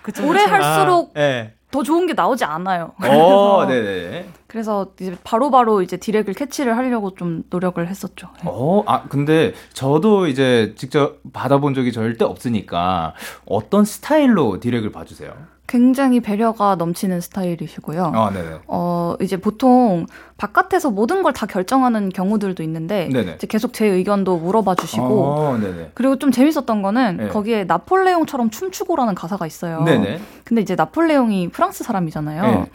[0.02, 0.54] 그쵸, 오래 그쵸.
[0.54, 1.54] 할수록 아, 네.
[1.72, 2.92] 더 좋은 게 나오지 않아요.
[3.02, 4.28] 어, 네네.
[4.46, 8.28] 그래서 이제 바로바로 바로 이제 디렉을 캐치를 하려고 좀 노력을 했었죠.
[8.36, 8.42] 네.
[8.44, 13.14] 어, 아, 근데 저도 이제 직접 받아본 적이 절대 없으니까
[13.46, 15.32] 어떤 스타일로 디렉을 봐주세요?
[15.66, 18.12] 굉장히 배려가 넘치는 스타일이시고요.
[18.14, 18.58] 아, 네네.
[18.66, 24.74] 어, 이제 보통 바깥에서 모든 걸 다 결정하는 경우들도 있는데 이제 계속 제 의견도 물어봐
[24.74, 25.58] 주시고 아,
[25.94, 27.28] 그리고 좀 재밌었던 거는 네.
[27.28, 29.82] 거기에 나폴레옹처럼 춤추고라는 가사가 있어요.
[29.82, 30.20] 네네.
[30.44, 32.42] 근데 이제 나폴레옹이 프랑스 사람이잖아요.
[32.42, 32.66] 네.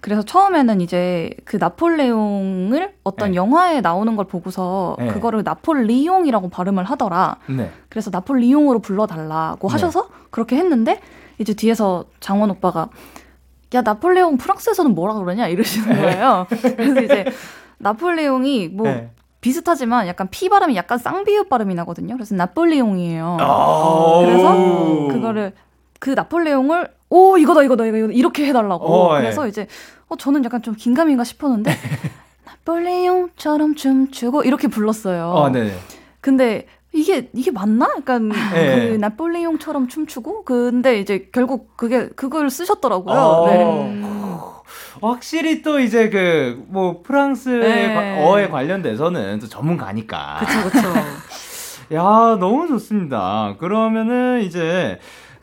[0.00, 3.36] 그래서 처음에는 이제 그 나폴레옹을 어떤 네.
[3.36, 5.08] 영화에 나오는 걸 보고서 네.
[5.08, 7.36] 그거를 나폴리옹이라고 발음을 하더라.
[7.48, 7.70] 네.
[7.90, 9.72] 그래서 나폴리옹으로 불러달라고 네.
[9.72, 11.00] 하셔서 그렇게 했는데
[11.40, 12.90] 이제 뒤에서 장원 오빠가
[13.74, 16.02] 야 나폴레옹 프랑스에서는 뭐라 그러냐 이러시는 네.
[16.02, 16.46] 거예요.
[16.48, 17.24] 그래서 이제
[17.78, 19.10] 나폴레옹이 뭐 네.
[19.40, 22.14] 비슷하지만 약간 피 발음이 약간 쌍비읍 발음이 나거든요.
[22.14, 23.38] 그래서 나폴레옹이에요.
[24.26, 25.52] 그래서 그거를
[25.98, 28.84] 그 나폴레옹을 오 이거다 이거다 이거 이렇게 해달라고.
[28.84, 29.20] 어, 예.
[29.22, 29.48] 그래서 예.
[29.48, 29.66] 이제
[30.08, 31.72] 어 저는 약간 좀 긴가민가 싶었는데
[32.44, 35.28] 나폴레옹처럼 춤추고 이렇게 불렀어요.
[35.28, 35.72] 어, 네.
[36.20, 37.88] 근데 이게 이게 맞나?
[37.96, 38.88] 약간 네.
[38.90, 43.16] 그 나폴레옹처럼 춤추고 근데 이제 결국 그게 그걸 쓰셨더라고요.
[43.16, 43.46] 어.
[43.48, 44.02] 네.
[45.00, 48.24] 확실히 또 이제 그 뭐 프랑스의 네.
[48.24, 50.40] 어에 관련돼서는 또 전문가니까.
[50.40, 51.00] 그렇죠, 그렇죠.
[51.94, 53.56] 야 너무 좋습니다.
[53.58, 54.98] 그러면은 이제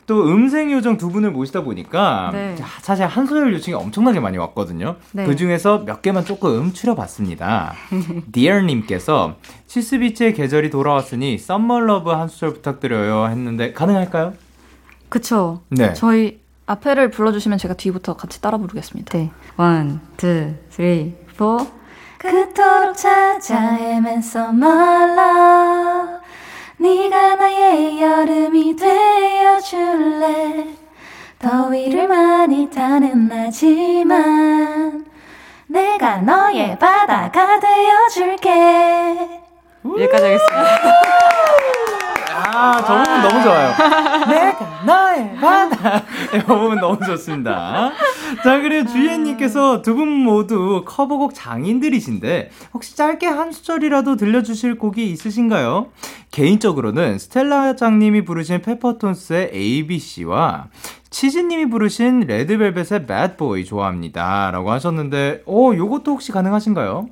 [0.08, 2.56] 또 음생 요정 두 분을 모시다 보니까 네.
[2.80, 4.96] 사실 한 소절 요청이 엄청나게 많이 왔거든요.
[5.12, 5.26] 네.
[5.26, 7.74] 그 중에서 몇 개만 조금 추려봤습니다.
[8.32, 14.32] 디얼님께서 치스비치의 계절이 돌아왔으니 Summer Love 한 소절 부탁드려요 했는데 가능할까요?
[15.10, 15.60] 그쵸.
[15.68, 15.92] 네.
[15.92, 19.12] 저희 앞에를 불러주시면 제가 뒤부터 같이 따라 부르겠습니다.
[19.12, 19.30] 네.
[19.58, 21.58] One, two, three, four.
[22.16, 26.17] 그토록 찾아 헤맨 Summer Love
[26.78, 30.66] 네가 나의 여름이 되어줄래?
[31.38, 35.04] 더위를 많이 타는 나지만
[35.66, 39.40] 내가 너의 바다가 되어줄게.
[39.84, 40.92] 여기까지 하겠습니다
[42.50, 43.74] 아, 저 부분 너무 좋아요.
[44.28, 46.02] 내가 너의 바다.
[46.34, 47.92] 이 부분 너무 좋습니다.
[48.42, 55.88] 자, 그리고 주희애님께서 두 분 모두 커버곡 장인들이신데, 혹시 짧게 한 수절이라도 들려주실 곡이 있으신가요?
[56.30, 60.66] 개인적으로는 스텔라 장님이 부르신 페퍼톤스의 ABC와
[61.10, 64.50] 치즈님이 부르신 레드벨벳의 Bad Boy 좋아합니다.
[64.52, 67.08] 라고 하셨는데, 어, 요것도 혹시 가능하신가요?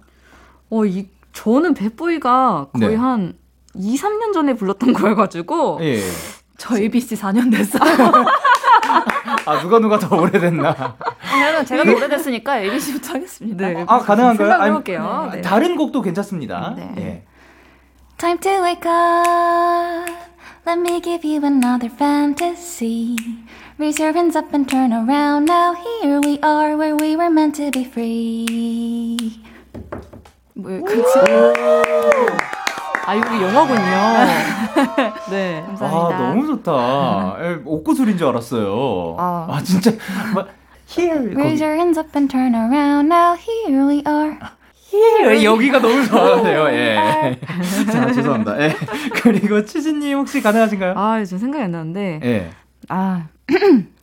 [0.70, 2.94] 어, 이, 저는 배보이가 거의 네.
[2.96, 3.34] 한
[3.78, 6.00] 2, 3년 전에 불렀던 거여가지고 예.
[6.58, 7.82] 저 ABC 4년 됐어요.
[9.44, 10.96] 아 누가 누가 더 오래됐나?
[11.20, 13.68] 그러면 제가 더 오래됐으니까 ABC부터 하겠습니다.
[13.68, 14.48] 네, 아 가능한가요?
[14.48, 15.30] 생각해볼게요.
[15.32, 15.40] 네.
[15.40, 16.74] 다른 곡도 괜찮습니다.
[16.76, 16.94] 네.
[16.98, 17.22] 예.
[18.18, 20.10] Time to wake up.
[20.66, 23.16] Let me give you another fantasy.
[23.78, 25.44] Raise your hands up and turn around.
[25.46, 29.42] Now here we are where we were meant to be free.
[30.54, 32.55] 뭐, 그치?
[33.06, 33.80] 아, 이거 영어군요.
[35.30, 35.62] 네.
[35.66, 36.16] 감사합니다.
[36.16, 37.36] 아, 너무 좋다.
[37.64, 39.16] 옥구슬인 줄 알았어요.
[39.18, 39.92] 아, 아 진짜.
[40.34, 40.48] 막,
[40.88, 41.32] here.
[41.34, 43.08] Raise your hands up and turn around.
[43.08, 44.36] Now here we are.
[44.92, 45.44] here.
[45.44, 46.68] 여기가 너무 좋아하네요.
[46.70, 47.38] 예.
[47.92, 48.60] 자, 죄송합니다.
[48.60, 48.76] 예.
[49.22, 50.94] 그리고 치즈님 혹시 가능하신가요?
[50.96, 52.20] 아, 저 생각이 안 나는데.
[52.24, 52.50] 예.
[52.88, 53.26] 아.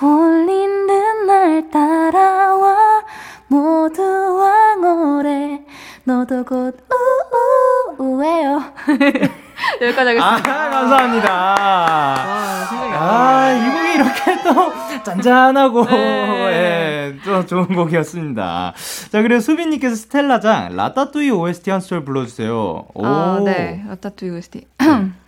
[0.00, 3.04] 홀리는 날 따라와
[3.48, 5.64] 모두 왕오래
[6.04, 7.67] 너도 곧 우우
[7.98, 8.62] 우예요.
[9.82, 10.36] 여기까지 하겠습니다.
[10.36, 11.56] 아, 감사합니다.
[11.58, 17.12] 아, 아, 이 곡이 이렇게 또 잔잔하고, 네.
[17.14, 18.74] 예, 또 좋은 곡이었습니다.
[19.10, 22.86] 자, 그리고 수빈님께서 스텔라장, 라따뚜이 OST 한 소절 불러주세요.
[22.94, 23.04] 오.
[23.04, 23.84] 아, 네.
[23.88, 24.66] 라따뚜이 OST.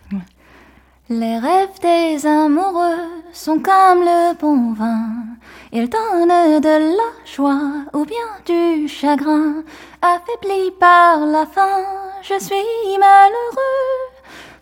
[1.09, 2.95] Les rêves des amoureux
[3.33, 5.35] sont comme le bon vin.
[5.72, 9.64] Ils donnent de la joie ou bien du chagrin.
[10.00, 11.84] Affaibli par la faim,
[12.22, 14.16] je suis malheureux.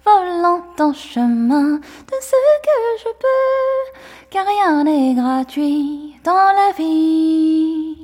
[0.05, 3.99] Volant en chemin de ce que je peux,
[4.31, 7.97] car rien n'est gratuit dans la vie.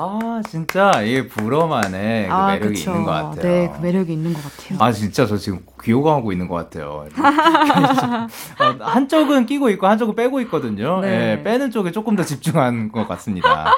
[0.00, 2.90] 아, 진짜 이 불어만의 그 아, 매력이 그쵸.
[2.90, 3.42] 있는 것 같아요.
[3.42, 4.78] 네, 그 매력이 있는 것 같아요.
[4.80, 7.05] 아, 진짜 저 지금 귀호강하고 있는 것 같아요.
[7.17, 11.01] 어, 한쪽은 끼고 있고 한쪽은 빼고 있거든요.
[11.01, 11.35] 네.
[11.35, 13.71] 네, 빼는 쪽에 조금 더 집중한 것 같습니다.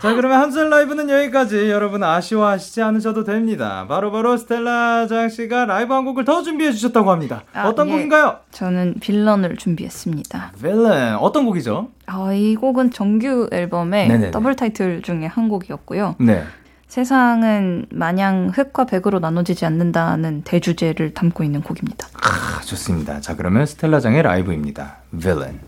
[0.00, 1.70] 자, 그러면 한술 라이브는 여기까지.
[1.70, 3.86] 여러분 아쉬워하시지 않으셔도 됩니다.
[3.88, 7.44] 바로바로 바로 스텔라 장 씨가 라이브 한 곡을 더 준비해 주셨다고 합니다.
[7.54, 7.92] 아, 어떤 예.
[7.92, 8.38] 곡인가요?
[8.50, 10.52] 저는 빌런을 준비했습니다.
[10.60, 11.88] 빌런 어떤 곡이죠?
[12.06, 14.30] 아, 이 곡은 정규 앨범의 네네네.
[14.30, 16.16] 더블 타이틀 중에 한 곡이었고요.
[16.18, 16.44] 네.
[16.88, 22.08] 세상은 마냥 흙과 백으로 나눠지지 않는다는 대주제를 담고 있는 곡입니다.
[22.22, 23.20] 아, 좋습니다.
[23.20, 24.98] 자, 그러면 스텔라장의 라이브입니다.
[25.18, 25.60] Villain.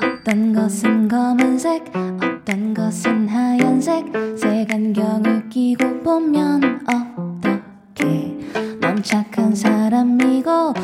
[0.03, 1.93] 어떤 것은 검은색,
[2.45, 4.05] 어떤 것은 하얀색,
[4.37, 8.39] 색안경을 끼고 보면 어떻게?
[8.83, 10.75] 넌 착한 사람이고,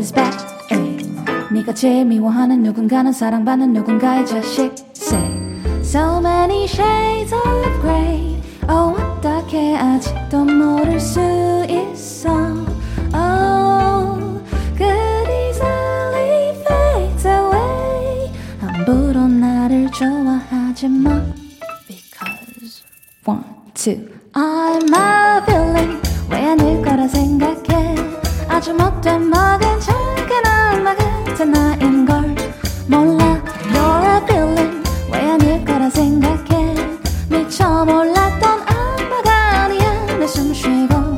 [0.00, 0.34] What is bad?
[0.70, 0.96] Ay.
[1.52, 5.20] 네가 제일 미워하는 누군가는 사랑받는 누군가의 자식 Say
[5.82, 10.79] So many shades of grey Oh 어떻게 아직도 모를
[37.30, 39.30] 미처 몰랐던 악마가
[39.64, 40.06] 아니야.
[40.18, 41.09] 내 숨 쉬고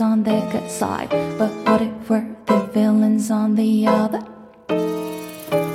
[0.00, 1.10] on the good side.
[1.10, 4.22] But what if we're the villains on the other?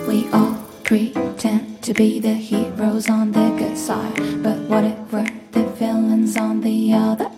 [0.07, 4.15] We all pretend to be the heroes on the good side.
[4.41, 7.29] But what if we're the villains on the other?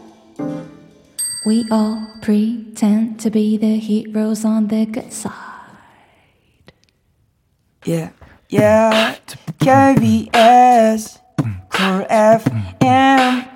[1.46, 5.34] We all pretend to be the heroes on the good side.
[7.86, 8.12] Yeah,
[8.50, 9.16] yeah.
[9.60, 11.20] KBS,
[11.70, 13.48] Cool FM,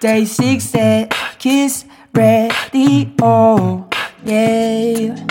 [0.00, 3.86] Day 6 at Kiss Radio.
[4.26, 5.26] Yeah.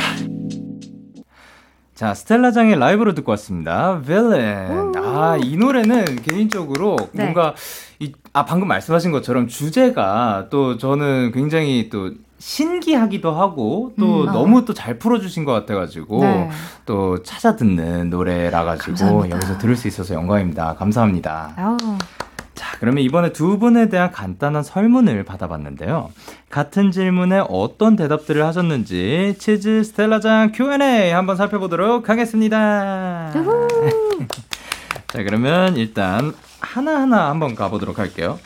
[1.95, 3.99] 자, 스텔라장의 라이브로 듣고 왔습니다.
[4.05, 4.93] Villain.
[4.95, 7.23] 아, 이 노래는 개인적으로 네.
[7.23, 7.55] 뭔가,
[7.97, 14.31] 이, 아, 방금 말씀하신 것처럼 주제가 또 저는 굉장히 또 신기하기도 하고 또 음, 어.
[14.31, 16.49] 너무 또잘 풀어주신 것 같아가지고 네.
[16.85, 20.75] 또 찾아 듣는 노래라 가지고 여기서 들을 수 있어서 영광입니다.
[20.75, 21.55] 감사합니다.
[21.57, 22.28] 오.
[22.59, 26.11] 자 그러면 이번에 두 분에 대한 간단한 설문을 받아봤는데요.
[26.49, 33.31] 같은 질문에 어떤 대답들을 하셨는지 치즈 스텔라장 Q&A 한번 살펴보도록 하겠습니다.
[35.07, 38.37] 자, 그러면 일단 하나하나 한번 가보도록 할게요.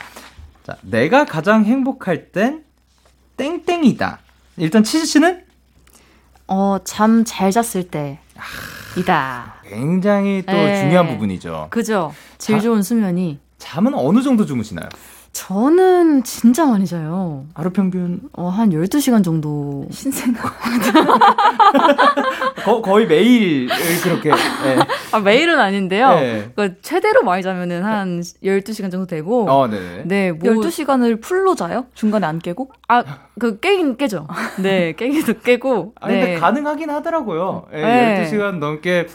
[0.62, 2.62] 자, 내가 가장 행복할 땐
[3.36, 4.20] 땡땡이다.
[4.58, 5.42] 일단 치즈 씨는?
[6.46, 8.20] 어, 잠 잘 잤을 때.
[8.96, 9.54] 이다.
[9.66, 10.82] 굉장히 또 네.
[10.82, 11.66] 중요한 부분이죠.
[11.70, 12.14] 그죠.
[12.38, 13.40] 제일 좋은 수면이.
[13.64, 14.86] 잠은 어느 정도 주무시나요?
[15.32, 17.46] 저는 진짜 많이 자요.
[17.54, 18.20] 하루 평균?
[18.34, 19.86] 어, 한 12시간 정도.
[19.90, 20.38] 신생아.
[22.62, 23.66] 거, 거의 매일
[24.02, 24.30] 그렇게.
[24.30, 24.36] 네.
[25.12, 26.10] 아, 매일은 아닌데요.
[26.10, 26.50] 네.
[26.54, 29.50] 그러니까 최대로 많이 자면은 한 12시간 정도 되고.
[29.50, 30.02] 어, 네.
[30.04, 31.86] 네, 뭐 12시간을 풀로 자요?
[31.94, 32.70] 중간에 안 깨고?
[32.88, 33.02] 아,
[33.40, 34.28] 그 깨긴 깨죠.
[34.62, 35.94] 네, 깨기도 깨고.
[36.00, 36.38] 아, 근데 네.
[36.38, 37.64] 가능하긴 하더라고요.
[37.72, 38.28] 네.
[38.30, 39.08] 12시간 넘게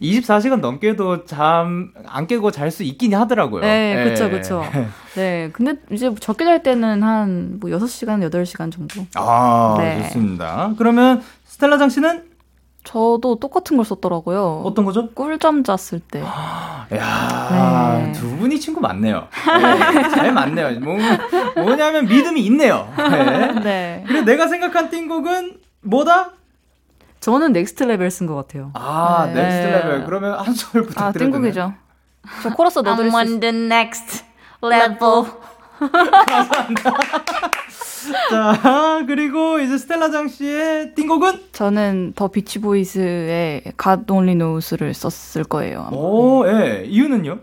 [0.00, 3.60] 24시간 넘게도 잠 안 깨고 잘 수 있긴 하더라고요.
[3.62, 4.64] 네, 그쵸, 그쵸.
[5.14, 9.04] 네, 근데 이제 적게 잘 때는 한 뭐 6시간, 8시간 정도.
[9.14, 10.02] 아, 네.
[10.04, 10.72] 좋습니다.
[10.78, 12.30] 그러면 스텔라 장 씨는?
[12.84, 14.62] 저도 똑같은 걸 썼더라고요.
[14.64, 15.10] 어떤 거죠?
[15.12, 16.20] 꿀잠 잤을 때.
[16.96, 18.12] 야, 네.
[18.12, 19.28] 두 분이 친구 맞네요.
[19.46, 20.80] 네, 잘 맞네요.
[20.80, 20.96] 뭐,
[21.56, 22.92] 뭐냐면 믿음이 있네요.
[22.96, 23.52] 네.
[23.62, 24.04] 네.
[24.08, 26.32] 그래 내가 생각한 띵곡은 뭐다?
[27.22, 28.70] 저는 Next Level 쓴 것 같아요.
[28.74, 29.42] 아, 네.
[29.42, 30.04] Next Level.
[30.04, 31.08] 그러면 한 소절 부탁드려요.
[31.08, 31.74] 아, 띵곡이죠.
[32.42, 34.24] 저 코러스 넣어드릴 수 I'm on the next
[34.62, 35.26] level.
[35.78, 36.92] 감사합니다.
[38.30, 41.44] 자, 그리고 이제 스텔라 장 씨의 띵곡은?
[41.52, 45.82] 저는 The Beach Boys의 God Only Knows를 썼을 거예요.
[45.86, 45.96] 아마.
[45.96, 46.52] 오, 예.
[46.52, 46.84] 네.
[46.86, 47.38] 이유는요?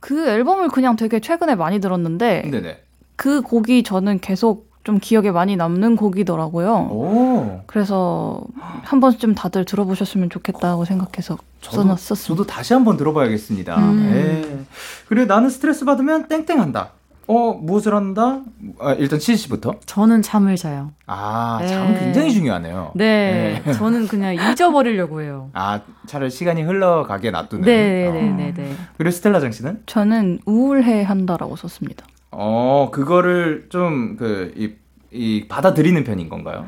[0.00, 2.82] 그 앨범을 그냥 되게 최근에 많이 들었는데, 네네.
[3.14, 6.74] 그 곡이 저는 계속 좀 기억에 많이 남는 곡이더라고요.
[6.90, 7.60] 오.
[7.66, 8.40] 그래서
[8.82, 12.36] 한 번쯤 다들 들어보셨으면 좋겠다고 생각해서 써놨었어요.
[12.36, 13.76] 저도 다시 한번 들어봐야겠습니다.
[13.78, 14.10] 음.
[14.12, 14.64] 네.
[15.08, 16.90] 그리고 나는 스트레스 받으면 땡땡한다.
[17.28, 18.40] 어, 무엇을 한다?
[18.80, 19.74] 아, 일단 치즈 씨부터.
[19.86, 20.90] 저는 잠을 자요.
[21.06, 21.68] 아, 네.
[21.68, 22.90] 잠 굉장히 중요하네요.
[22.94, 23.72] 네, 네.
[23.72, 25.48] 저는 그냥 잊어버리려고 해요.
[25.54, 27.64] 아, 차라리 시간이 흘러가게 놔두는.
[27.64, 28.76] 네, 네, 네, 네.
[28.98, 29.84] 그리고 스텔라 장 씨는?
[29.86, 32.04] 저는 우울해 한다라고 썼습니다.
[32.32, 34.72] 어, 그거를 좀, 그, 이,
[35.10, 36.66] 이, 받아들이는 편인 건가요?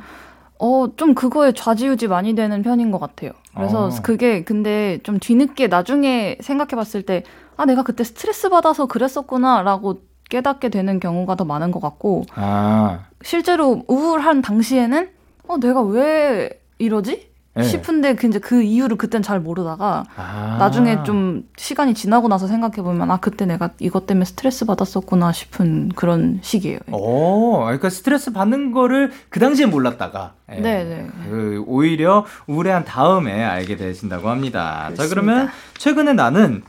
[0.58, 3.32] 어, 좀 그거에 좌지우지 많이 되는 편인 것 같아요.
[3.54, 3.90] 그래서 어.
[4.02, 7.24] 그게 근데 좀 뒤늦게 나중에 생각해 봤을 때,
[7.56, 13.06] 아, 내가 그때 스트레스 받아서 그랬었구나, 라고 깨닫게 되는 경우가 더 많은 것 같고, 아.
[13.22, 15.10] 실제로 우울한 당시에는,
[15.48, 17.33] 어, 내가 왜 이러지?
[17.56, 17.62] 네.
[17.62, 20.56] 싶은데 그 이제 그 이유를 그땐 잘 모르다가 아.
[20.58, 25.90] 나중에 좀 시간이 지나고 나서 생각해 보면 아 그때 내가 이것 때문에 스트레스 받았었구나 싶은
[25.90, 26.80] 그런 시기예요.
[26.90, 30.56] 오, 그러니까 스트레스 받는 거를 그 당시에 몰랐다가 예.
[30.56, 31.06] 네, 네.
[31.28, 34.90] 그 오히려 우울해한 다음에 알게 되신다고 합니다.
[34.92, 35.02] 그렇습니다.
[35.02, 35.48] 자 그러면
[35.78, 36.62] 최근에 나는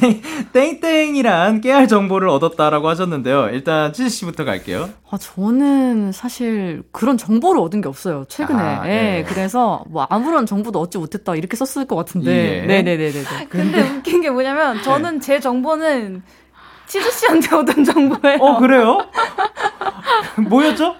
[0.00, 0.22] 땡,
[0.52, 3.48] 땡땡이란 깨알 정보를 얻었다라고 하셨는데요.
[3.50, 4.90] 일단 치즈 씨부터 갈게요.
[5.10, 8.24] 아, 저는 사실 그런 정보를 얻은 게 없어요.
[8.28, 8.58] 최근에.
[8.62, 8.88] 아, 예.
[8.88, 9.24] 네.
[9.28, 12.62] 그래서 뭐 아무런 정보도 얻지 못했다 이렇게 썼을 것 같은데.
[12.62, 12.66] 예.
[12.66, 13.46] 네네네네.
[13.48, 15.20] 근데 웃긴 게 뭐냐면 저는 네.
[15.20, 16.22] 제 정보는
[16.86, 18.38] 치즈 씨한테 얻은 정보예요.
[18.40, 18.98] 어, 그래요?
[20.48, 20.96] 뭐였죠?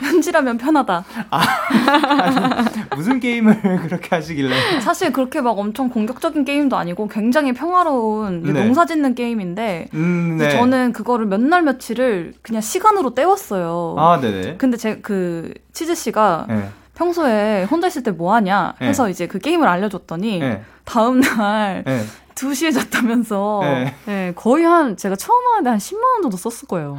[0.00, 1.04] 현지라면 편하다.
[1.30, 1.40] 아,
[2.96, 4.80] 무슨 게임을 그렇게 하시길래?
[4.80, 8.52] 사실 그렇게 막 엄청 공격적인 게임도 아니고 굉장히 평화로운 네.
[8.52, 10.50] 농사 짓는 게임인데 음, 네.
[10.50, 13.96] 저는 그거를 몇 날 며칠을 그냥 시간으로 때웠어요.
[13.98, 14.56] 아, 네네.
[14.56, 16.68] 근데 제 그 치즈 씨가 네.
[16.94, 19.10] 평소에 혼자 있을 때 뭐 하냐 해서 네.
[19.10, 20.62] 이제 그 게임을 알려줬더니 네.
[20.84, 21.84] 다음 날
[22.34, 23.60] 2시에 잤다면서.
[23.62, 23.94] 네.
[24.06, 24.32] 네.
[24.34, 26.96] 거의 한, 제가 처음 하는데 한 10만원 정도 썼을 거예요.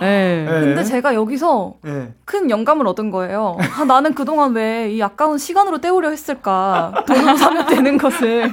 [0.00, 0.44] 네.
[0.44, 0.60] 네.
[0.60, 2.12] 근데 제가 여기서 네.
[2.24, 3.56] 큰 영감을 얻은 거예요.
[3.78, 7.04] 아, 나는 그동안 왜 이 아까운 시간으로 때우려 했을까.
[7.06, 8.52] 돈으로 사면 되는 것을.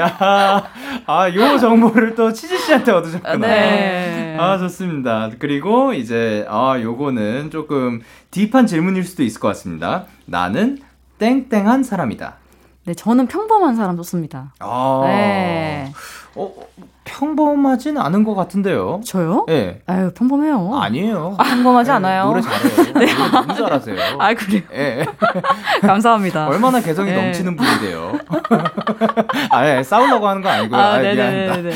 [0.00, 0.64] 야,
[1.06, 3.36] 아, 요 정보를 또 치즈 씨한테 얻으셨구나.
[3.46, 4.36] 네.
[4.38, 5.30] 아, 좋습니다.
[5.38, 8.00] 그리고 이제, 아, 요거는 조금
[8.30, 10.06] 딥한 질문일 수도 있을 것 같습니다.
[10.26, 10.78] 나는
[11.18, 12.36] 땡땡한 사람이다.
[12.84, 14.54] 네, 저는 평범한 사람 좋습니다.
[14.58, 15.02] 아.
[15.06, 15.92] 네.
[16.34, 16.52] 어,
[17.04, 19.00] 평범하진 않은 것 같은데요.
[19.04, 19.44] 저요?
[19.48, 19.82] 네.
[19.86, 20.76] 아유, 평범해요.
[20.76, 21.34] 아니에요.
[21.38, 22.24] 아, 평범하지 네, 않아요.
[22.24, 22.84] 노래 잘해요.
[22.94, 23.14] 네.
[23.14, 23.96] 노래 너무 잘하세요.
[24.18, 24.62] 아, 그래요?
[24.70, 25.04] 네.
[25.82, 26.48] 감사합니다.
[26.48, 27.22] 얼마나 개성이 네.
[27.22, 28.18] 넘치는 분인데요.
[29.50, 30.80] 아, 예, 싸우려고 하는 거 아니고요.
[30.80, 31.72] 아, 아 미안합니다.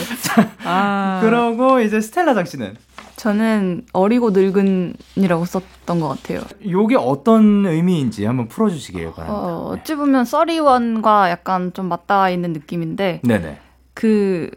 [0.65, 1.19] 아.
[1.23, 2.77] 그러고 이제 스텔라 장 씨는?
[3.25, 6.43] 저는 어리고 늙은이라고 썼던 것 같아요.
[6.69, 9.33] 요게 어떤 의미인지 한번 풀어주시길 바랍니다.
[9.33, 13.59] 어, 어찌 보면 써리원과 약간 좀 맞닿아 있는 느낌인데, 네네.
[13.95, 14.51] 그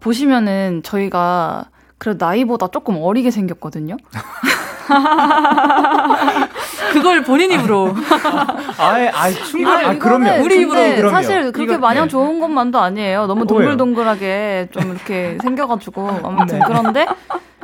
[0.00, 3.96] 보시면은 저희가 그 나이보다 조금 어리게 생겼거든요.
[6.92, 7.94] 그걸 본인 입으로.
[8.76, 9.86] 아, 예 아, 충분히.
[9.86, 10.44] 아, 그럼요.
[10.44, 10.78] 우리 입으로.
[10.96, 11.10] 그럼요.
[11.10, 12.10] 사실 그렇게 이거, 마냥 네.
[12.10, 13.26] 좋은 것만도 아니에요.
[13.26, 16.20] 너무 동글동글하게 좀 이렇게 생겨가지고.
[16.22, 16.64] 아무튼 네.
[16.66, 17.06] 그런데,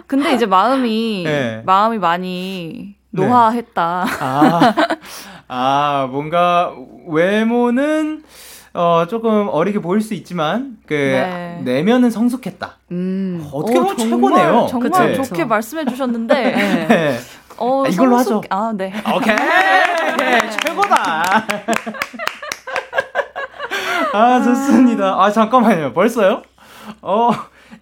[0.06, 1.62] 근데 이제 마음이, 네.
[1.64, 3.26] 마음이 많이 네.
[3.26, 4.06] 노화했다.
[4.20, 4.74] 아,
[5.48, 6.72] 아, 뭔가
[7.08, 8.22] 외모는
[8.74, 11.62] 어, 조금 어리게 보일 수 있지만, 그, 네.
[11.64, 12.76] 내면은 성숙했다.
[12.90, 13.48] 음.
[13.50, 14.66] 어떻게 보면 오, 최고네요.
[14.68, 15.28] 정말, 정말 그치?
[15.30, 16.34] 좋게 말씀해 주셨는데.
[16.86, 17.18] 네.
[17.56, 18.44] 어, 아, 이걸로 성숙...
[18.44, 18.48] 하죠.
[18.50, 18.92] 아, 네.
[19.14, 19.36] 오케이.
[20.62, 21.24] 최고다.
[24.12, 25.22] 아, 좋습니다.
[25.22, 25.94] 아, 잠깐만요.
[25.94, 26.42] 벌써요?
[27.00, 27.30] 어,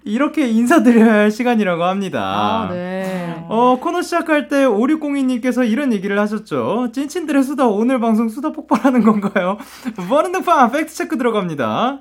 [0.05, 2.21] 이렇게 인사드려야 할 시간이라고 합니다.
[2.21, 3.45] 아, 네.
[3.49, 6.91] 어, 코너 시작할 때 5602님께서 이런 얘기를 하셨죠.
[6.93, 9.57] 찐친들의 수다, 오늘 방송 수다 폭발하는 건가요?
[10.09, 11.99] 무한 등판 팩트 체크 들어갑니다.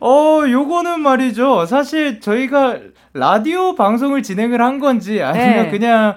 [0.00, 1.66] 어, 요거는 말이죠.
[1.66, 2.78] 사실 저희가
[3.12, 5.70] 라디오 방송을 진행을 한 건지 아니면 네.
[5.70, 6.16] 그냥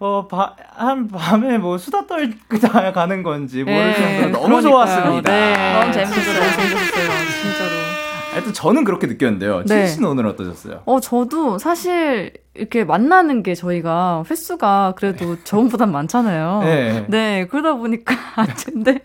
[0.00, 5.30] 어, 바, 한 밤에 뭐 수다 떨다 가는 건지 모를 네, 정도로 너무 좋았습니다.
[5.30, 5.80] 네.
[5.80, 6.50] 너무 재밌었어요.
[6.56, 7.51] 재밌었어요.
[8.42, 9.64] 하여튼 저는 그렇게 느꼈는데요.
[9.66, 9.86] 네.
[9.86, 10.82] 칠씨는 오늘 어떠셨어요?
[10.84, 16.60] 어, 저도 사실 이렇게 만나는 게 저희가 횟수가 그래도 저번보단 많잖아요.
[16.66, 17.06] 네.
[17.08, 18.14] 네, 그러다 보니까
[18.66, 19.00] 근데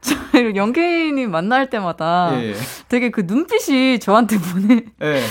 [0.00, 2.54] 저희 영케이님 만날 때마다 네.
[2.88, 4.84] 되게 그 눈빛이 저한테 보내.
[4.98, 5.22] 네.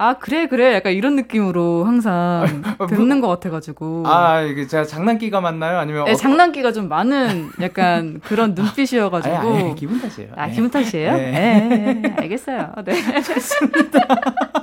[0.00, 0.72] 아 그래 그래.
[0.72, 4.04] 약간 이런 느낌으로 항상 뵙는 것 같아가지고.
[4.06, 5.78] 아 이게 제가 장난기가 맞나요?
[5.78, 6.14] 아니면 네, 어...
[6.14, 9.34] 장난기가 좀 많은 약간 그런 눈빛이어가지고.
[9.34, 10.30] 아, 아니, 아니, 기분 탓이에요.
[10.36, 10.54] 아 네.
[10.54, 11.12] 기분 탓이에요?
[11.12, 12.72] 네, 네, 네 알겠어요.
[12.86, 14.06] 네 좋습니다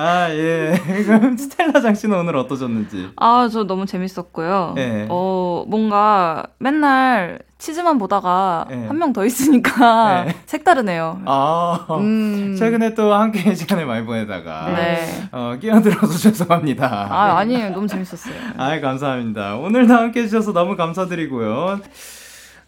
[0.00, 0.72] 아, 예.
[1.04, 3.10] 그럼 스텔라 장 씨는 오늘 어떠셨는지?
[3.16, 4.74] 아, 저 너무 재밌었고요.
[4.78, 5.06] 예.
[5.10, 8.86] 어, 뭔가 맨날 치즈만 보다가 네.
[8.86, 10.34] 한명 더 있으니까 네.
[10.46, 11.20] 색다르네요.
[11.26, 12.56] 아, 음.
[12.58, 15.28] 최근에 또 함께 시간을 많이 보내다가 네.
[15.32, 17.08] 어, 끼어들어서 죄송합니다.
[17.10, 17.70] 아, 아니에요.
[17.70, 18.34] 너무 재밌었어요.
[18.56, 19.56] 아, 감사합니다.
[19.56, 21.80] 오늘도 함께 해주셔서 너무 감사드리고요.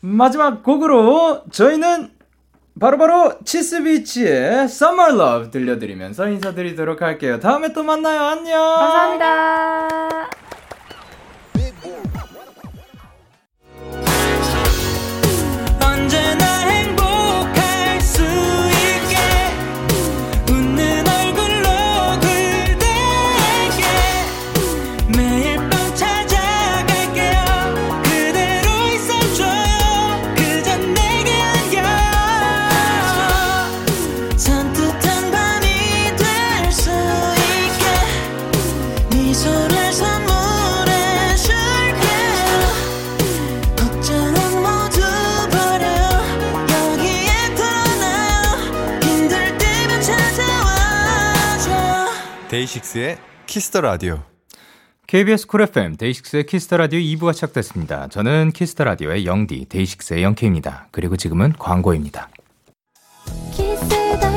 [0.00, 2.10] 마지막 곡으로 저희는
[2.80, 7.38] 바로 바로 치스비치의 Summer Love 들려드리면서 인사드리도록 할게요.
[7.38, 8.22] 다음에 또 만나요.
[8.22, 8.58] 안녕.
[8.60, 10.41] 감사합니다.
[52.72, 54.22] 데이식스의 Kiss the Radio.
[55.06, 58.08] KBS Cool FM 데이식스의 Kiss the Radio 2부가 시작됐습니다.
[58.08, 60.88] 저는 Kiss the Radio의 영디 데이식스의 영케이입니다.
[60.90, 62.30] 그리고 지금은 광고입니다.
[63.56, 64.31] 데키라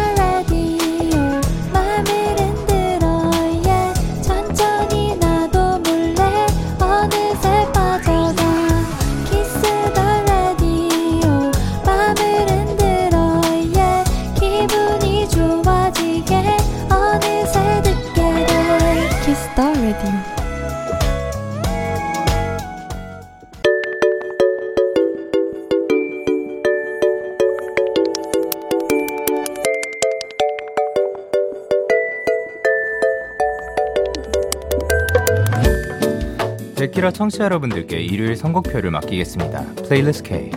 [37.16, 39.64] 청취자 여러분들께 일요일 선곡표를 맡기겠습니다.
[39.88, 40.52] Playlist K.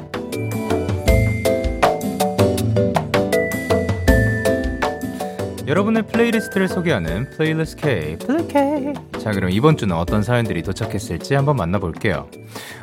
[5.69, 8.19] 여러분의 playlist를 소개하는 Playlist K.
[8.19, 8.93] Play K.
[9.21, 12.29] 자, 그럼 이번 주는 어떤 사연들이 도착했을지 한번 만나볼게요.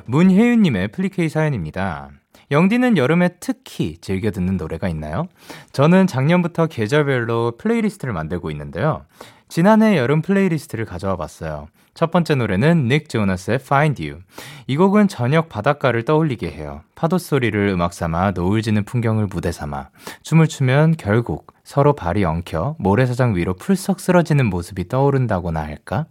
[0.06, 2.12] 문혜윤님의 플리케이 사연입니다.
[2.52, 5.28] 영디는 여름에 특히 즐겨 듣는 노래가 있나요?
[5.74, 9.04] 저는 작년부터 계절별로 playlist를 만들고 있는데요.
[9.50, 11.68] 지난해 여름 플레이리스트를 가져와 봤어요.
[11.96, 14.22] 첫 번째 노래는 닉 조너스의 Find You.
[14.68, 16.82] 이 곡은 저녁 바닷가를 떠올리게 해요.
[16.94, 19.88] 파도 소리를 음악 삼아 노을 지는 풍경을 무대 삼아
[20.22, 26.06] 춤을 추면 결국 서로 발이 엉켜 모래사장 위로 풀썩 쓰러지는 모습이 떠오른다고나 할까?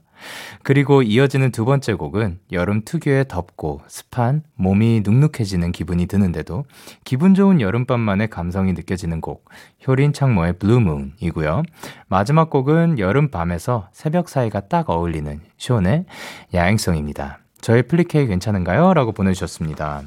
[0.62, 6.64] 그리고 이어지는 두 번째 곡은 여름 특유의 덥고 습한 몸이 눅눅해지는 기분이 드는데도
[7.05, 9.49] 기분 좋은 여름밤만의 감성이 느껴지는 곡
[9.87, 11.62] 효린 창모의 Blue Moon이고요.
[12.09, 16.05] 마지막 곡은 여름밤에서 새벽 사이가 딱 어울리는 쇼의
[16.53, 17.39] 야행성입니다.
[17.61, 18.95] 저의 플리K 괜찮은가요?
[18.95, 20.03] 라고 보내주셨습니다.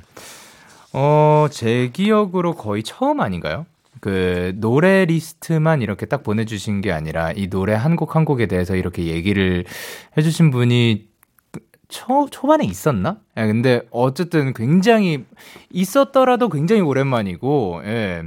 [0.93, 3.65] 어, 제 기억으로 거의 처음 아닌가요?
[4.01, 8.75] 그 노래 리스트만 이렇게 딱 보내주신 게 아니라 이 노래 한 곡 한 곡에 대해서
[8.75, 9.65] 이렇게 얘기를
[10.17, 11.07] 해주신 분이
[11.89, 13.19] 초, 초반에 있었나?
[13.37, 15.23] 예, 근데 어쨌든 굉장히
[15.71, 18.23] 있었더라도 굉장히 오랜만이고, 예.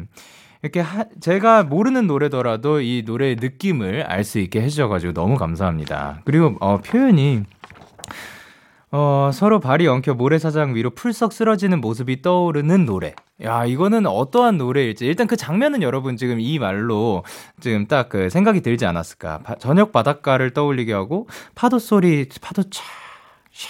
[0.62, 6.20] 이렇게 하, 제가 모르는 노래더라도 이 노래의 느낌을 알 수 있게 해주셔가지고 너무 감사합니다.
[6.24, 7.42] 그리고 어, 표현이
[8.92, 13.14] 어, 서로 발이 엉켜 모래사장 위로 풀썩 쓰러지는 모습이 떠오르는 노래.
[13.42, 15.06] 야, 이거는 어떠한 노래일지.
[15.06, 17.24] 일단 그 장면은 여러분 지금 이 말로
[17.60, 19.38] 지금 딱 그 생각이 들지 않았을까.
[19.38, 22.82] 바, 저녁 바닷가를 떠올리게 하고 파도 소리, 파도 차,
[23.52, 23.68] 샤,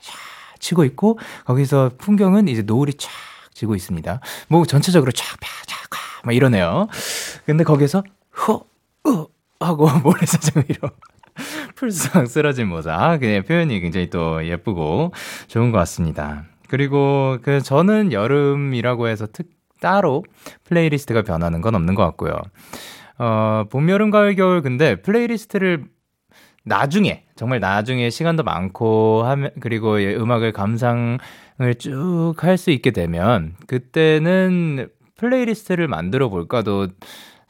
[0.00, 0.12] 샤
[0.58, 3.08] 치고 있고 거기서 풍경은 이제 노을이 촥
[3.54, 4.20] 지고 있습니다.
[4.48, 6.88] 뭐 전체적으로 촥, 펴, 촥, 막 이러네요.
[7.46, 8.02] 근데 거기서
[8.46, 8.64] 허,
[9.06, 9.26] 으
[9.60, 10.90] 하고 모래사장 위로
[11.76, 12.96] 풀썩 쓰러진 모자.
[12.96, 15.12] 아, 그냥 표현이 굉장히 또 예쁘고
[15.48, 16.44] 좋은 것 같습니다.
[16.70, 19.48] 그리고 그 저는 여름이라고 해서 특
[19.80, 20.24] 따로
[20.64, 22.38] 플레이리스트가 변하는 건 없는 것 같고요.
[23.18, 25.84] 어, 봄, 여름, 가을, 겨울 근데 플레이리스트를
[26.64, 31.18] 나중에 정말 나중에 시간도 많고 하면 그리고 음악을 감상을
[31.78, 36.88] 쭉 할 수 있게 되면 그때는 플레이리스트를 만들어 볼까도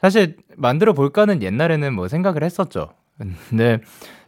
[0.01, 2.89] 사실 만들어 볼까는 옛날에는 뭐 생각을 했었죠.
[3.49, 3.79] 근데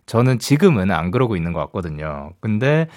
[0.06, 2.34] 저는 지금은 안 그러고 있는 것 같거든요.
[2.41, 2.88] 근데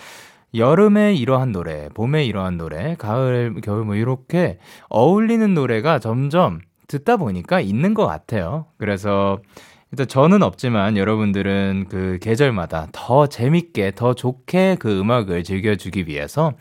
[0.57, 7.61] 여름에 이러한 노래, 봄에 이러한 노래, 가을, 겨울 뭐 이렇게 어울리는 노래가 점점 듣다 보니까
[7.61, 8.67] 있는 것 같아요.
[8.79, 9.39] 그래서
[9.93, 16.55] 일단 저는 없지만 여러분들은 그 계절마다 더 재밌게, 더 좋게 그 음악을 즐겨주기 위해서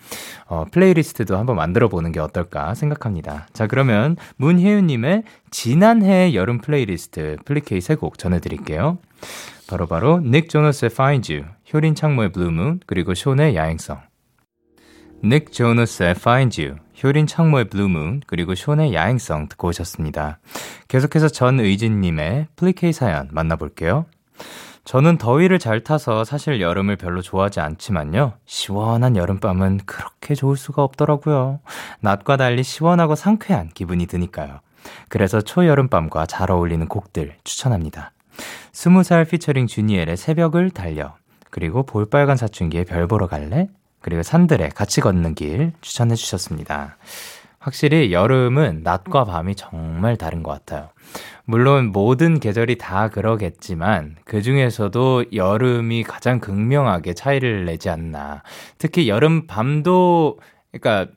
[0.48, 3.48] 어, 플레이리스트도 한번 만들어 보는 게 어떨까 생각합니다.
[3.52, 9.00] 자, 그러면 문혜윤님의 지난해 여름 플레이리스트 플리K 세 곡 전해드릴게요.
[9.68, 14.02] 바로바로 닉 조너스의 Find You, 효린 창모의 Moon, 그리고 쇼의 야행성.
[15.24, 20.40] 닉 조너스의 Find You, 효린 창모의 Moon, 그리고 쇼의 야행성 듣고 오셨습니다.
[20.88, 24.06] 계속해서 전의진님의 플리케이 사연 만나볼게요.
[24.84, 28.34] 저는 더위를 잘 타서 사실 여름을 별로 좋아하지 않지만요.
[28.46, 31.60] 시원한 여름밤은 그렇게 좋을 수가 없더라고요.
[32.02, 34.60] 낮과 달리 시원하고 상쾌한 기분이 드니까요.
[35.10, 38.12] 그래서 초여름밤과 잘 어울리는 곡들 추천합니다.
[38.72, 41.16] 스무 살 피처링 주니엘의 새벽을 달려
[41.56, 43.70] 그리고 볼빨간 사춘기의 별 보러 갈래?
[44.02, 46.98] 그리고 산들의 같이 걷는 길 추천해 주셨습니다.
[47.60, 50.90] 확실히 여름은 낮과 밤이 정말 다른 것 같아요.
[51.46, 58.44] 물론 모든 계절이 다 그러겠지만 그 중에서도 여름이 가장 극명하게 차이를 내지 않나.
[58.78, 60.40] 특히 여름 밤도
[60.74, 61.10] 그러니까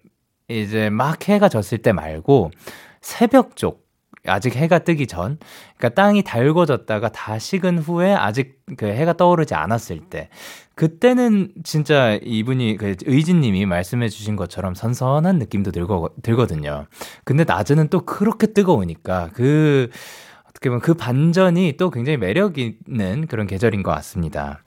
[0.47, 2.53] 이제 막 해가 졌을 때 말고
[3.01, 3.88] 새벽 쪽
[4.29, 5.39] 아직 해가 뜨기 전,
[5.77, 10.29] 그러니까 땅이 달궈졌다가 다 식은 후에 아직 그 해가 떠오르지 않았을 때,
[10.75, 16.87] 그때는 진짜 이분이 그 의진님이 말씀해주신 것처럼 선선한 느낌도 들거 들거든요.
[17.25, 19.91] 근데 낮에는 또 그렇게 뜨거우니까 그
[20.49, 24.63] 어떻게 보면 그 반전이 또 굉장히 매력 있는 그런 계절인 것 같습니다.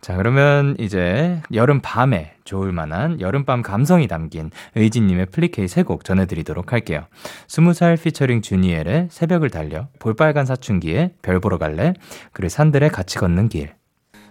[0.00, 6.72] 자, 그러면 이제 여름 밤에 좋을 만한 여름밤 감성이 담긴 의진님의 플리케이 세 곡 전해드리도록
[6.72, 7.06] 할게요.
[7.48, 11.92] 스무 살 피처링 주니엘의 새벽을 달려, 볼빨간 사춘기의 별 보러 갈래,
[12.32, 13.74] 그리고 산들의 같이 걷는 길.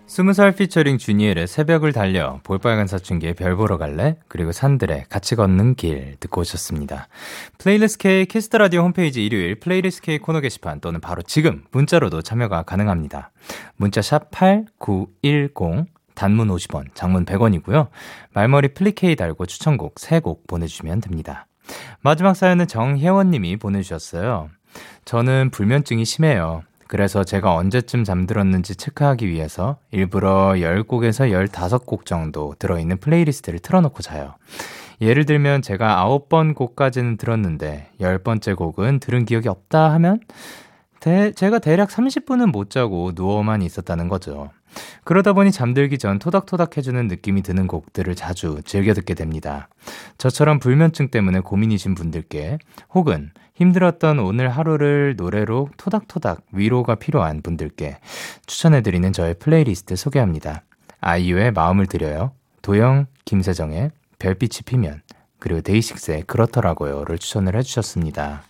[0.09, 5.75] 스무 살 피처링 주니엘의 새벽을 달려 볼빨간 사춘기의 별 보러 갈래 그리고 산들의 같이 걷는
[5.75, 7.07] 길 듣고 오셨습니다.
[7.59, 12.23] 플레이리스트 K Kiss the Radio 홈페이지 일요일 플레이리스트 K 코너 게시판 또는 바로 지금 문자로도
[12.23, 13.29] 참여가 가능합니다.
[13.75, 15.85] 문자 샵 #8910
[16.15, 17.89] 단문 50원, 장문 100원이고요.
[18.33, 21.45] 말머리 플리K 달고 추천곡 3곡 보내주시면 됩니다.
[22.01, 24.49] 마지막 사연은 정혜원님이 보내주셨어요.
[25.05, 26.63] 저는 불면증이 심해요.
[26.89, 34.33] 그래서 제가 언제쯤 잠들었는지 체크하기 위해서 일부러 10곡에서 15곡 정도 들어있는 플레이리스트를 틀어놓고 자요.
[34.99, 40.19] 예를 들면 제가 9번 곡까지는 들었는데 10번째 곡은 들은 기억이 없다 하면
[40.99, 44.49] 대, 제가 대략 30분은 못 자고 누워만 있었다는 거죠.
[45.03, 49.69] 그러다 보니 잠들기 전 토닥토닥 해주는 느낌이 드는 곡들을 자주 즐겨 듣게 됩니다.
[50.17, 52.57] 저처럼 불면증 때문에 고민이신 분들께
[52.95, 57.97] 혹은 힘들었던 오늘 하루를 노래로 토닥토닥 위로가 필요한 분들께
[58.45, 60.63] 추천해드리는 저의 플레이리스트 소개합니다.
[61.01, 62.31] 아이유의 마음을 드려요.
[62.61, 65.01] 도영, 김세정의 별빛이 피면
[65.39, 68.43] 그리고 데이식스의 그렇더라고요를 추천을 해주셨습니다.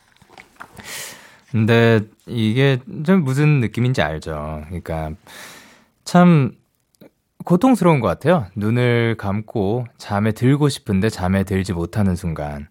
[1.52, 4.62] 근데 이게 좀 무슨 느낌인지 알죠.
[4.68, 5.12] 그러니까
[6.04, 6.52] 참
[7.46, 8.46] 고통스러운 것 같아요.
[8.56, 12.68] 눈을 감고 잠에 들고 싶은데 잠에 들지 못하는 순간.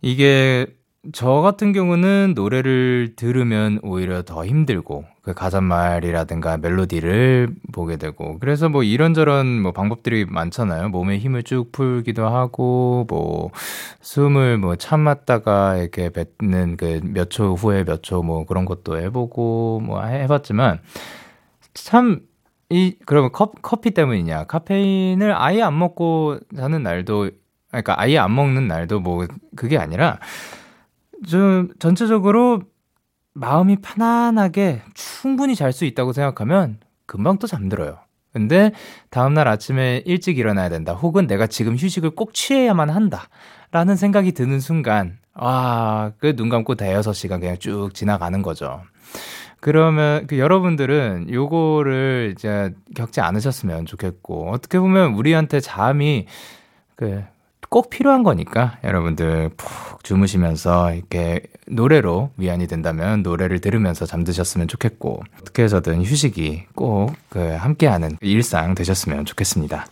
[0.00, 0.66] 이게
[1.12, 8.82] 저 같은 경우는 노래를 들으면 오히려 더 힘들고 그 가사말이라든가 멜로디를 보게 되고 그래서 뭐
[8.82, 10.88] 이런저런 뭐 방법들이 많잖아요.
[10.88, 13.50] 몸에 힘을 쭉 풀기도 하고 뭐
[14.02, 19.80] 숨을 뭐 참았다가 이렇게 뱉는 그 몇 초 후에 몇 초 뭐 그런 것도 해보고
[19.84, 20.80] 뭐 해봤지만
[21.74, 22.20] 참
[22.70, 24.44] 이, 그러면 컵, 커피 때문이냐.
[24.44, 27.30] 카페인을 아예 안 먹고 자는 날도,
[27.70, 29.26] 그러니까 아예 안 먹는 날도 뭐,
[29.56, 30.18] 그게 아니라,
[31.26, 32.62] 좀, 전체적으로
[33.34, 37.98] 마음이 편안하게 충분히 잘 수 있다고 생각하면 금방 또 잠들어요.
[38.32, 38.72] 근데
[39.10, 40.92] 다음날 아침에 일찍 일어나야 된다.
[40.92, 43.28] 혹은 내가 지금 휴식을 꼭 취해야만 한다.
[43.70, 48.82] 라는 생각이 드는 순간, 와, 그눈 감고 대여섯 시간 그냥 쭉 지나가는 거죠.
[49.60, 56.26] 그러면 그 여러분들은 요거를 이제 겪지 않으셨으면 좋겠고, 어떻게 보면 우리한테 잠이
[56.94, 57.24] 그
[57.68, 65.62] 꼭 필요한 거니까 여러분들 푹 주무시면서 이렇게 노래로 위안이 된다면 노래를 들으면서 잠드셨으면 좋겠고 어떻게
[65.64, 69.86] 해서든 휴식이 꼭 그 함께하는 일상 되셨으면 좋겠습니다.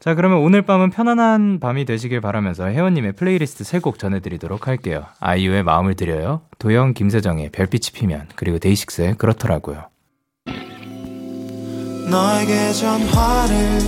[0.00, 5.04] 자 그러면 오늘 밤은 편안한 밤이 되시길 바라면서 혜원님의 플레이리스트 세곡 전해드리도록 할게요.
[5.20, 9.84] 아이유의 마음을 드려요, 도영 김세정의 별빛이 피면 그리고 데이식스의 그렇더라고요.
[12.10, 13.80] 너에게 전화를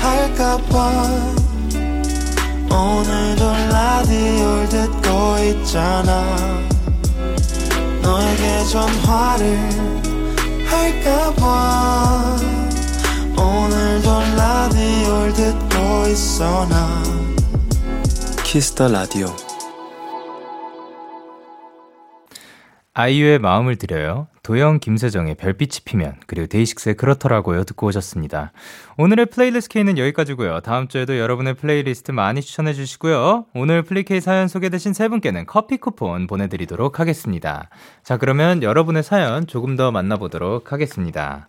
[0.00, 1.39] 할까봐
[2.70, 6.36] 오늘도 라디오를 듣고 있잖아.
[8.02, 9.58] 너에게 전화를
[10.66, 12.36] 할까봐.
[13.36, 17.02] 오늘도 라디오를 듣고 있어 나.
[18.44, 19.26] Kiss the Radio.
[22.94, 24.29] 아이유의 마음을 드려요.
[24.42, 27.64] 도영, 김세정의 별빛이 피면, 그리고 데이식스의 그렇더라고요.
[27.64, 28.52] 듣고 오셨습니다.
[28.96, 30.60] 오늘의 플레이리스트 K는 여기까지고요.
[30.60, 33.46] 다음 주에도 여러분의 플레이리스트 많이 추천해 주시고요.
[33.54, 37.68] 오늘 플리K 사연 소개되신 세 분께는 커피 쿠폰 보내드리도록 하겠습니다.
[38.02, 41.48] 자, 그러면 여러분의 사연 조금 더 만나보도록 하겠습니다.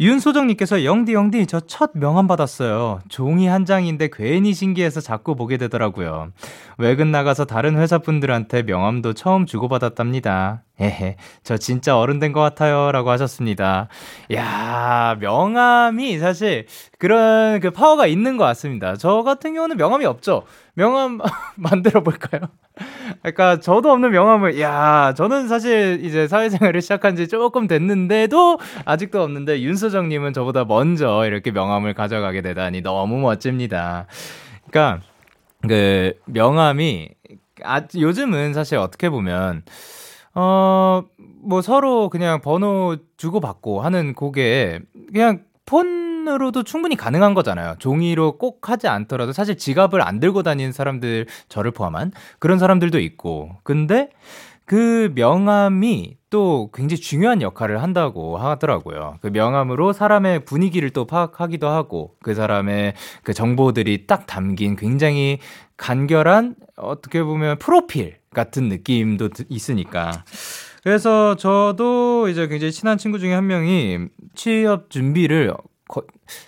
[0.00, 3.00] 윤소정님께서 영디 영디 저 첫 명함 받았어요.
[3.08, 6.32] 종이 한 장인데 괜히 신기해서 자꾸 보게 되더라고요.
[6.78, 10.62] 외근 나가서 다른 회사 분들한테 명함도 처음 주고받았답니다.
[10.82, 12.90] 에헤, 저 진짜 어른 된 것 같아요.
[12.92, 13.88] 라고 하셨습니다.
[14.34, 16.66] 야 명함이 사실
[16.98, 18.96] 그런 그 파워가 있는 것 같습니다.
[18.96, 20.44] 저 같은 경우는 명함이 없죠.
[20.74, 21.20] 명함
[21.56, 22.40] 만들어 볼까요?
[23.22, 29.60] 그러니까 저도 없는 명함을 야 저는 사실 이제 사회생활을 시작한 지 조금 됐는데도 아직도 없는데
[29.62, 34.06] 윤수정님은 저보다 먼저 이렇게 명함을 가져가게 되다니 너무 멋집니다.
[34.70, 35.04] 그러니까
[35.68, 37.10] 그 명함이
[37.62, 39.62] 아 요즘은 사실 어떻게 보면
[40.34, 41.02] 어,
[41.42, 44.80] 뭐 서로 그냥 번호 주고받고 하는 그게
[45.12, 47.76] 그냥 폰으로도 충분히 가능한 거잖아요.
[47.78, 53.56] 종이로 꼭 하지 않더라도 사실 지갑을 안 들고 다니는 사람들, 저를 포함한 그런 사람들도 있고.
[53.62, 54.10] 근데
[54.64, 59.18] 그 명함이 또 굉장히 중요한 역할을 한다고 하더라고요.
[59.20, 65.40] 그 명함으로 사람의 분위기를 또 파악하기도 하고 그 사람의 그 정보들이 딱 담긴 굉장히
[65.76, 70.24] 간결한 어떻게 보면 프로필 같은 느낌도 있으니까.
[70.82, 75.54] 그래서 저도 이제 굉장히 친한 친구 중에 한 명이 취업 준비를
[75.88, 76.02] 거,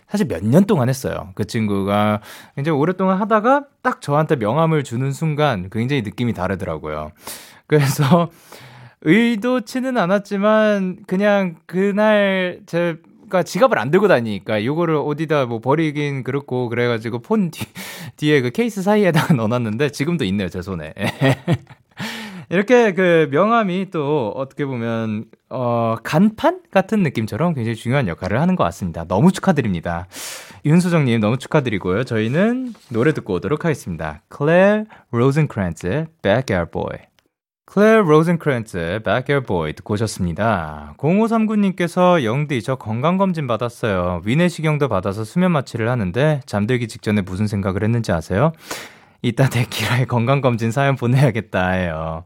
[0.08, 1.30] 사실 몇 년 동안 했어요.
[1.34, 2.20] 그 친구가
[2.56, 7.12] 굉장히 오랫동안 하다가 딱 저한테 명함을 주는 순간 굉장히 느낌이 다르더라고요.
[7.66, 8.30] 그래서
[9.02, 12.96] 의도치는 않았지만 그냥 그날 제
[13.34, 17.66] 가 지갑을 안 들고 다니니까 요거를 어디다 뭐 버리긴 그렇고 그래가지고 폰 뒤,
[18.16, 20.94] 뒤에 그 케이스 사이에다가 넣어놨는데 지금도 있네요 제 손에
[22.48, 28.62] 이렇게 그 명함이 또 어떻게 보면 어 간판 같은 느낌처럼 굉장히 중요한 역할을 하는 것
[28.64, 29.04] 같습니다.
[29.04, 30.06] 너무 축하드립니다.
[30.64, 32.04] 윤수정님 너무 축하드리고요.
[32.04, 34.22] 저희는 노래 듣고 오도록 하겠습니다.
[34.32, 37.13] Claire Rosencrantz의 Backyard Boy.
[37.66, 39.46] 클레어 로젠크랜츠의 Backyard
[39.76, 40.94] 듣고 오셨습니다.
[40.98, 44.20] 0539님께서 영디 저 건강검진 받았어요.
[44.24, 48.52] 위내시경도 받아서 수면 마취를 하는데 잠들기 직전에 무슨 생각을 했는지 아세요?
[49.22, 52.24] 이따 데키라의 건강검진 사연 보내야겠다 해요.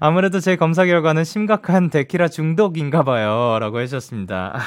[0.00, 3.58] 아무래도 제 검사 결과는 심각한 데키라 중독인가 봐요.
[3.60, 4.58] 라고 해주셨습니다.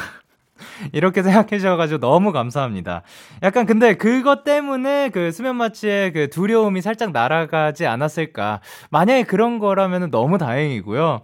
[0.93, 3.03] 이렇게 생각해 주셔가지고 너무 감사합니다.
[3.41, 8.61] 약간 근데 그것 때문에 그 수면 마취의 그 두려움이 살짝 날아가지 않았을까.
[8.89, 11.21] 만약에 그런 거라면 너무 다행이고요.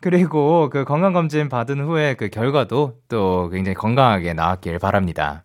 [0.00, 5.44] 그리고 그 건강검진 받은 후에 그 결과도 또 굉장히 건강하게 나왔길 바랍니다.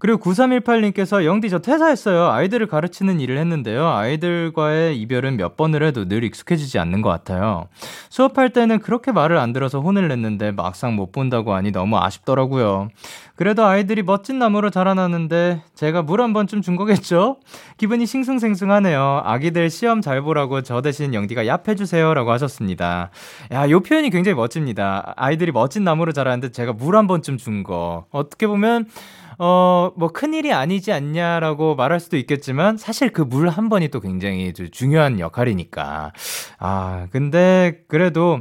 [0.00, 2.30] 그리고 9318님께서 영디 저 퇴사했어요.
[2.30, 3.86] 아이들을 가르치는 일을 했는데요.
[3.86, 7.68] 아이들과의 이별은 몇 번을 해도 늘 익숙해지지 않는 것 같아요.
[8.08, 12.88] 수업할 때는 그렇게 말을 안 들어서 혼을 냈는데 막상 못 본다고 하니 너무 아쉽더라고요.
[13.36, 17.36] 그래도 아이들이 멋진 나무로 자라나는데 제가 물 한 번쯤 준 거겠죠?
[17.78, 19.22] 기분이 싱숭생숭하네요.
[19.24, 22.12] 아기들 시험 잘 보라고 저 대신 영디가 얍해 주세요.
[22.12, 23.10] 라고 하셨습니다.
[23.52, 25.14] 야, 요 표현이 굉장히 멋집니다.
[25.16, 28.04] 아이들이 멋진 나무로 자라는데 제가 물 한 번쯤 준 거.
[28.10, 28.86] 어떻게 보면
[29.42, 34.52] 어, 뭐 큰일이 아니지 않냐라고 말할 수도 있겠지만 사실 그 물 한 번이 또 굉장히
[34.52, 36.12] 중요한 역할이니까.
[36.58, 38.40] 아, 근데 그래도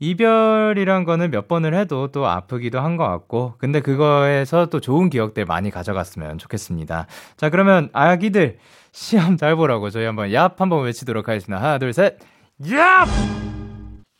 [0.00, 5.46] 이별이란 거는 몇 번을 해도 또 아프기도 한 것 같고, 근데 그거에서 또 좋은 기억들
[5.46, 7.06] 많이 가져갔으면 좋겠습니다.
[7.38, 8.58] 자, 그러면 아기들
[8.92, 11.62] 시험 잘 보라고 저희 한번 얍 한번 외치도록 하겠습니다.
[11.64, 12.18] 하나, 둘, 셋.
[12.60, 13.06] 얍!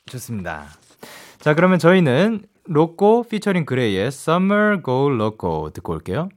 [0.06, 0.64] 좋습니다.
[1.38, 6.28] 자, 그러면 저희는 로꼬 피처링 그레이의 Summer Go Loco 듣고 올게요.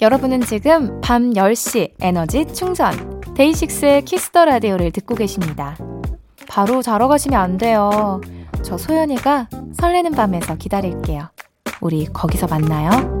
[0.00, 5.76] 여러분은 지금 밤 10시 에너지 충전 DAY6의 Kiss the Radio를 듣고 계십니다.
[6.48, 8.20] 바로 자러 가시면 안 돼요.
[8.62, 11.28] 저 소연이가 설레는 밤에서 기다릴게요.
[11.82, 13.20] 우리 거기서 만나요.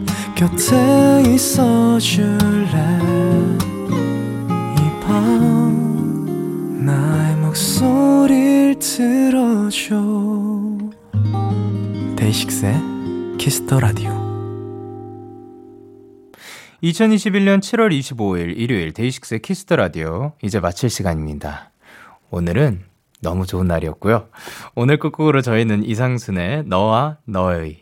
[0.41, 2.97] 곁에 있어 줄래
[4.75, 10.01] 이 밤 나의 목소리를 들어줘
[12.15, 12.73] DAY6의
[13.37, 14.09] Kiss the Radio
[16.81, 21.69] 2021년 7월 25일 일요일 DAY6의 Kiss the Radio 이제 마칠 시간입니다.
[22.31, 22.81] 오늘은
[23.21, 24.27] 너무 좋은 날이었고요.
[24.73, 27.81] 오늘 끝곡으로 저희는 이상순의 너와 너의